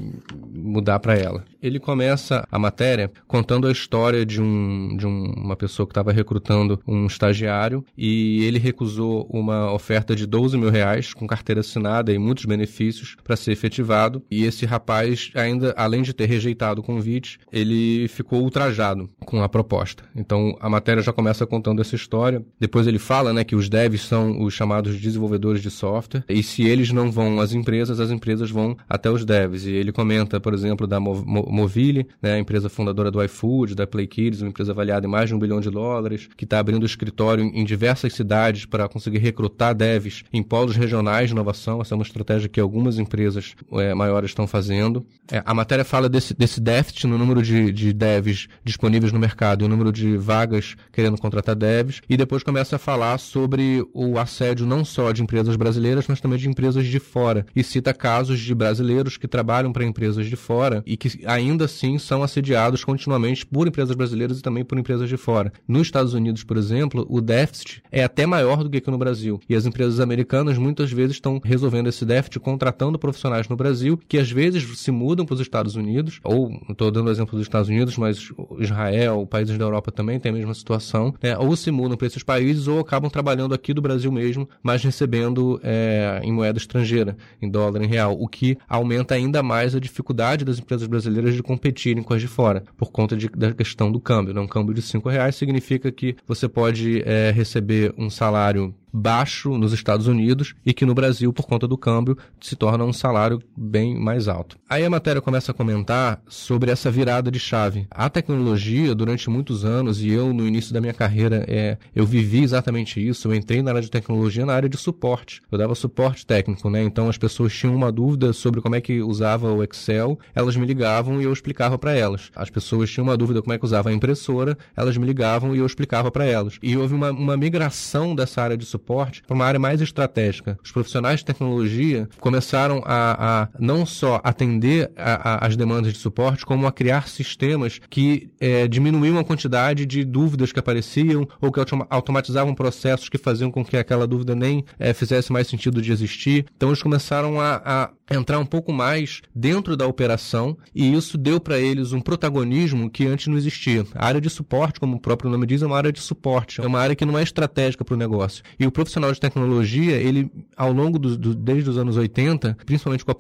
mudar 0.53 0.99
para 1.01 1.15
ela. 1.15 1.45
Ele 1.63 1.79
começa 1.79 2.47
a 2.51 2.59
matéria 2.59 3.11
contando 3.27 3.67
a 3.67 3.73
história 3.73 4.25
de, 4.25 4.41
um, 4.41 4.97
de 4.97 5.07
um, 5.07 5.33
uma 5.37 5.57
pessoa 5.57 5.87
que 5.87 5.91
estava 5.91 6.13
recrutando 6.13 6.81
um 6.87 7.07
estagiário 7.07 7.85
e 7.97 8.45
ele 8.45 8.59
recusou 8.59 9.27
uma 9.31 9.73
oferta 9.73 10.17
de 10.17 10.27
12 10.27 10.57
mil 10.57 10.71
reais 10.71 11.13
com 11.13 11.27
carteira 11.27 11.61
assinada 11.61 12.13
e 12.13 12.19
muitos 12.19 12.45
benefícios 12.45 13.17
para 13.23 13.37
ser 13.37 13.53
efetivado. 13.53 14.23
E 14.31 14.45
esse 14.45 14.65
rapaz, 14.65 15.31
ainda 15.35 15.75
além 15.77 16.03
de 16.03 16.15
ter 16.15 16.27
rejeitado 16.27 16.81
o 16.81 16.85
convite, 16.85 17.39
ele 17.53 18.09
ficou 18.09 18.43
ultrajado 18.43 19.11
com 19.21 19.43
a 19.43 19.49
proposta. 19.49 20.05
Então 20.17 20.57
a 20.61 20.69
matéria 20.71 21.03
já 21.03 21.13
começa 21.13 21.47
contando 21.47 21.83
essa 21.83 21.95
história. 21.95 22.43
Depois 22.59 22.87
ele 22.87 22.99
fala 22.99 23.33
né, 23.33 23.45
que 23.45 23.57
os 23.57 23.69
devs 23.69 24.03
são 24.03 24.43
os 24.43 24.55
chamados 24.55 24.99
desenvolvedores 24.99 25.63
de 25.63 25.71
software 25.71 26.25
e 26.29 26.43
se 26.43 26.63
eles 26.63 26.91
não 26.91 27.11
vão 27.11 27.40
às 27.41 27.53
empresas, 27.53 28.01
as 28.01 28.11
empresas 28.11 28.51
vão 28.51 28.77
até 28.89 29.11
os 29.11 29.25
devs. 29.25 29.67
E 29.67 29.71
ele 29.71 29.93
comenta, 29.93 30.41
por 30.41 30.55
exemplo, 30.55 30.87
da 30.87 31.01
Movile, 31.01 32.07
né, 32.21 32.35
a 32.35 32.39
empresa 32.39 32.69
fundadora 32.69 33.11
do 33.11 33.23
iFood, 33.25 33.75
da 33.75 33.87
Play 33.87 34.07
Kids, 34.07 34.43
uma 34.43 34.49
empresa 34.49 34.73
avaliada 34.73 35.07
em 35.07 35.11
mais 35.11 35.29
de 35.29 35.35
um 35.35 35.39
bilhão 35.39 35.61
de 35.61 35.71
dólares, 35.71 36.29
que 36.37 36.45
está 36.45 36.59
abrindo 36.59 36.85
escritório 36.87 37.45
em 37.45 37.65
diversas 37.65 38.13
cidades 38.13 38.65
para 38.65 38.89
conseguir 38.89 39.19
recrutar 39.19 39.75
devs 39.75 40.25
em 40.33 40.43
polos 40.43 40.77
regionais 40.77 41.29
de 41.29 41.35
inovação. 41.35 41.81
Essa 41.81 41.95
é 41.95 41.97
uma 41.97 42.05
estratégia 42.05 42.49
que 42.49 42.61
algumas 42.61 42.99
empresas 42.99 43.55
é, 43.73 43.95
maiores 43.95 44.31
estão 44.31 44.47
fazendo. 44.47 45.07
É, 45.31 45.43
a 45.45 45.55
matéria 45.55 45.85
fala 45.85 46.09
desse, 46.09 46.35
desse 46.35 46.61
déficit 46.61 47.07
no 47.07 47.17
número 47.17 47.43
de, 47.43 47.73
de 47.73 47.93
devs 47.93 48.49
disponíveis 48.65 49.13
no 49.13 49.19
mercado 49.19 49.63
e 49.63 49.67
o 49.67 49.69
número 49.69 49.93
de 49.93 50.17
vagas 50.17 50.77
querendo 50.93 51.19
contratar 51.19 51.55
devs. 51.55 52.01
E 52.09 52.17
depois 52.17 52.43
começa 52.43 52.77
a 52.77 52.79
falar 52.79 53.19
sobre 53.19 53.87
o 53.95 54.19
assédio 54.19 54.67
não 54.67 54.85
só 54.85 55.13
de 55.13 55.23
empresas 55.23 55.57
brasileiras, 55.57 56.07
mas 56.09 56.21
também 56.21 56.39
de 56.39 56.49
empresas 56.49 56.87
de 56.87 56.99
fora 56.99 57.30
fora 57.31 57.47
e 57.55 57.63
cita 57.63 57.95
casos 57.95 58.41
de 58.41 58.55
brasileiros 58.55 59.17
que 59.17 59.29
trabalham 59.29 59.73
para 59.73 59.85
empresas 59.85 60.27
de 60.27 60.37
fora 60.37 60.83
e 60.85 60.97
que 60.97 61.21
ainda 61.25 61.67
assim 61.67 61.99
são 61.99 62.23
assediados 62.23 62.85
continuamente 62.85 63.47
por 63.47 63.69
empresas 63.69 63.95
brasileiras 63.95 64.39
e 64.39 64.43
também 64.43 64.65
por 64.65 64.79
empresas 64.79 65.09
de 65.09 65.17
fora. 65.17 65.53
Nos 65.67 65.83
Estados 65.83 66.13
Unidos, 66.13 66.43
por 66.43 66.57
exemplo, 66.57 67.07
o 67.09 67.21
déficit 67.21 67.83
é 67.93 68.03
até 68.03 68.27
maior 68.27 68.65
do 68.65 68.71
que 68.71 68.79
aqui 68.79 68.91
no 68.91 68.99
Brasil 68.99 69.41
e 69.49 69.55
as 69.55 69.65
empresas 69.65 70.01
americanas 70.01 70.59
muitas 70.59 70.91
vezes 70.91 71.17
estão 71.17 71.41
resolvendo 71.43 71.89
esse 71.89 72.05
déficit 72.05 72.41
contratando 72.41 72.99
profissionais 72.99 73.49
no 73.49 73.57
Brasil 73.57 74.01
que 74.09 74.19
às 74.19 74.31
vezes 74.31 74.81
se 74.81 74.91
mudam 74.91 75.25
para 75.25 75.35
os 75.35 75.41
Estados 75.41 75.77
Unidos 75.77 76.19
ou 76.25 76.51
estou 76.69 76.91
dando 76.91 77.07
o 77.07 77.11
exemplo 77.11 77.37
dos 77.37 77.47
Estados 77.47 77.69
Unidos, 77.69 77.97
mas 77.97 78.33
Israel, 78.59 79.27
países 79.27 79.57
da 79.57 79.65
Europa 79.65 79.93
também 79.93 80.19
tem 80.19 80.31
a 80.31 80.35
mesma 80.35 80.55
situação, 80.55 81.15
né? 81.23 81.37
ou 81.39 81.55
se 81.55 81.71
mudam 81.71 81.97
para 81.97 82.07
esses 82.07 82.23
países 82.23 82.67
ou 82.67 82.81
acabam 82.81 83.11
trabalhando 83.11 83.55
aqui 83.55 83.73
do 83.73 83.83
Brasil 83.83 84.11
mesmo, 84.11 84.49
mas 84.63 84.83
recebendo 84.83 85.61
é, 85.63 86.21
em 86.23 86.33
moeda 86.33 86.59
estrangeira 86.59 87.10
em 87.41 87.49
dólar, 87.49 87.83
em 87.83 87.87
real, 87.87 88.17
o 88.19 88.29
que 88.29 88.57
aumenta 88.69 89.15
ainda 89.15 89.43
mais 89.43 89.75
a 89.75 89.81
dificuldade 89.81 90.45
das 90.45 90.59
empresas 90.59 90.87
brasileiras 90.87 91.35
de 91.35 91.43
competirem 91.43 92.03
com 92.03 92.15
as 92.15 92.21
de 92.21 92.29
fora, 92.29 92.63
por 92.77 92.91
conta 92.91 93.17
de, 93.17 93.29
da 93.29 93.53
questão 93.53 93.91
do 93.91 94.01
câmbio. 94.01 94.35
Né? 94.35 94.41
Um 94.41 94.47
câmbio 94.47 94.75
de 94.75 94.83
cinco 94.83 95.09
reais 95.09 95.35
significa 95.35 95.91
que 95.91 96.17
você 96.27 96.49
pode 96.49 97.03
é, 97.05 97.31
receber 97.31 97.95
um 97.97 98.11
salário 98.11 98.75
baixo 98.93 99.57
nos 99.57 99.73
Estados 99.73 100.07
Unidos 100.07 100.55
e 100.65 100.73
que 100.73 100.87
no 100.87 100.95
Brasil, 100.95 101.33
por 101.33 101.47
conta 101.47 101.67
do 101.67 101.79
câmbio, 101.79 102.17
se 102.41 102.57
torna 102.57 102.85
um 102.85 102.93
salário 102.93 103.41
bem 103.57 103.99
mais 103.99 104.29
alto. 104.29 104.57
Aí 104.69 104.85
a 104.85 104.91
matéria 104.91 105.21
começa 105.21 105.53
a 105.53 105.55
comentar 105.55 106.23
sobre 106.29 106.71
essa 106.71 106.91
virada 106.91 107.31
de 107.31 107.39
chave. 107.39 107.87
A 107.91 108.09
tecnologia, 108.11 108.95
durante 108.95 109.31
muitos 109.31 109.65
anos, 109.65 110.03
e 110.03 110.11
eu 110.11 110.33
no 110.33 110.47
início 110.47 110.73
da 110.73 110.81
minha 110.81 110.95
carreira, 110.95 111.45
é, 111.49 111.79
eu 111.95 112.05
vivi 112.05 112.43
exatamente 112.43 113.07
isso. 113.07 113.29
Eu 113.29 113.35
entrei 113.35 113.63
na 113.63 113.71
área 113.71 113.83
de 113.83 113.91
tecnologia 113.91 114.45
na 114.45 114.55
área 114.55 114.69
de 114.69 114.77
suporte. 114.77 115.43
Eu 115.51 115.59
dava 115.59 115.75
suporte 115.75 116.27
técnico, 116.27 116.69
né? 116.71 116.83
Então 116.83 117.09
as 117.09 117.19
pessoas 117.19 117.53
tinham 117.53 117.75
uma 117.75 117.93
dúvida 117.93 118.33
sobre 118.33 118.61
como 118.61 118.75
é 118.75 118.81
que 118.81 119.01
usava 119.01 119.53
o 119.53 119.63
Excel, 119.63 120.19
elas 120.35 120.57
me 120.57 120.67
ligavam 120.67 121.21
e 121.21 121.25
eu 121.25 121.33
explicava 121.33 121.79
para 121.79 121.95
elas. 121.95 122.31
As 122.35 122.51
pessoas 122.51 122.91
tinham 122.91 123.05
uma 123.05 123.17
dúvida 123.17 123.43
como 123.43 123.53
é 123.53 123.59
que 123.59 123.65
usava 123.65 123.91
a 123.91 123.93
impressora, 123.93 124.57
elas 124.77 124.97
me 124.97 125.07
ligavam 125.07 125.55
e 125.55 125.59
eu 125.59 125.67
explicava 125.67 126.11
para 126.11 126.25
elas. 126.25 126.59
E 126.63 126.77
houve 126.77 126.95
uma, 126.95 127.11
uma 127.11 127.37
migração 127.37 128.15
dessa 128.15 128.43
área 128.43 128.57
de 128.57 128.65
suporte 128.65 128.80
suporte 128.81 129.23
para 129.27 129.35
uma 129.35 129.45
área 129.45 129.61
mais 129.61 129.81
estratégica. 129.81 130.59
Os 130.65 130.73
profissionais 130.73 131.21
de 131.21 131.27
tecnologia 131.27 132.09
começaram 132.19 132.83
a, 132.85 133.43
a 133.43 133.49
não 133.59 133.85
só 133.85 134.21
atender 134.25 134.91
as 134.97 135.57
demandas 135.57 135.93
de 135.93 135.99
suporte, 135.99 136.47
como 136.47 136.67
a 136.67 136.73
criar 136.73 137.09
sistemas 137.09 137.81
que 137.91 138.31
é, 138.41 138.67
diminuíam 138.67 139.19
a 139.19 139.25
quantidade 139.25 139.85
de 139.85 140.05
dúvidas 140.05 140.53
que 140.53 140.59
apareciam 140.59 141.29
ou 141.41 141.53
que 141.53 141.61
automatizavam 141.91 142.55
processos 142.55 143.09
que 143.09 143.19
faziam 143.19 143.51
com 143.51 143.65
que 143.65 143.77
aquela 143.77 144.07
dúvida 144.07 144.35
nem 144.35 144.65
é, 144.79 144.93
fizesse 144.93 145.33
mais 145.33 145.47
sentido 145.47 145.83
de 145.83 145.93
existir. 145.93 146.47
Então 146.57 146.71
eles 146.71 146.83
começaram 146.83 147.41
a, 147.41 147.61
a 147.65 147.91
entrar 148.11 148.39
um 148.39 148.47
pouco 148.47 148.73
mais 148.73 149.21
dentro 149.35 149.77
da 149.77 149.87
operação 149.87 150.57
e 150.75 150.93
isso 150.93 151.17
deu 151.17 151.39
para 151.39 151.59
eles 151.59 151.93
um 151.93 152.01
protagonismo 152.01 152.91
que 152.91 153.07
antes 153.07 153.29
não 153.29 153.37
existia. 153.37 153.85
A 153.95 154.07
área 154.07 154.21
de 154.21 154.29
suporte, 154.29 154.81
como 154.81 154.97
o 154.97 155.01
próprio 155.01 155.31
nome 155.31 155.47
diz, 155.47 155.63
é 155.63 155.67
uma 155.67 155.77
área 155.77 155.93
de 155.93 156.01
suporte, 156.01 156.61
é 156.61 156.67
uma 156.67 156.81
área 156.81 156.97
que 156.97 157.05
não 157.05 157.19
é 157.19 157.23
estratégica 157.23 157.85
para 157.85 157.95
o 157.95 157.99
negócio. 157.99 158.43
E 158.59 158.67
o 158.71 158.73
profissional 158.73 159.13
de 159.13 159.21
tecnologia, 159.21 159.97
ele 159.97 160.31
ao 160.57 160.73
longo 160.73 160.99
do, 160.99 161.17
do, 161.17 161.35
desde 161.35 161.71
os 161.71 161.79
anos 161.79 161.97
80, 161.97 162.59
principalmente 162.67 163.05
com 163.05 163.11
a 163.11 163.15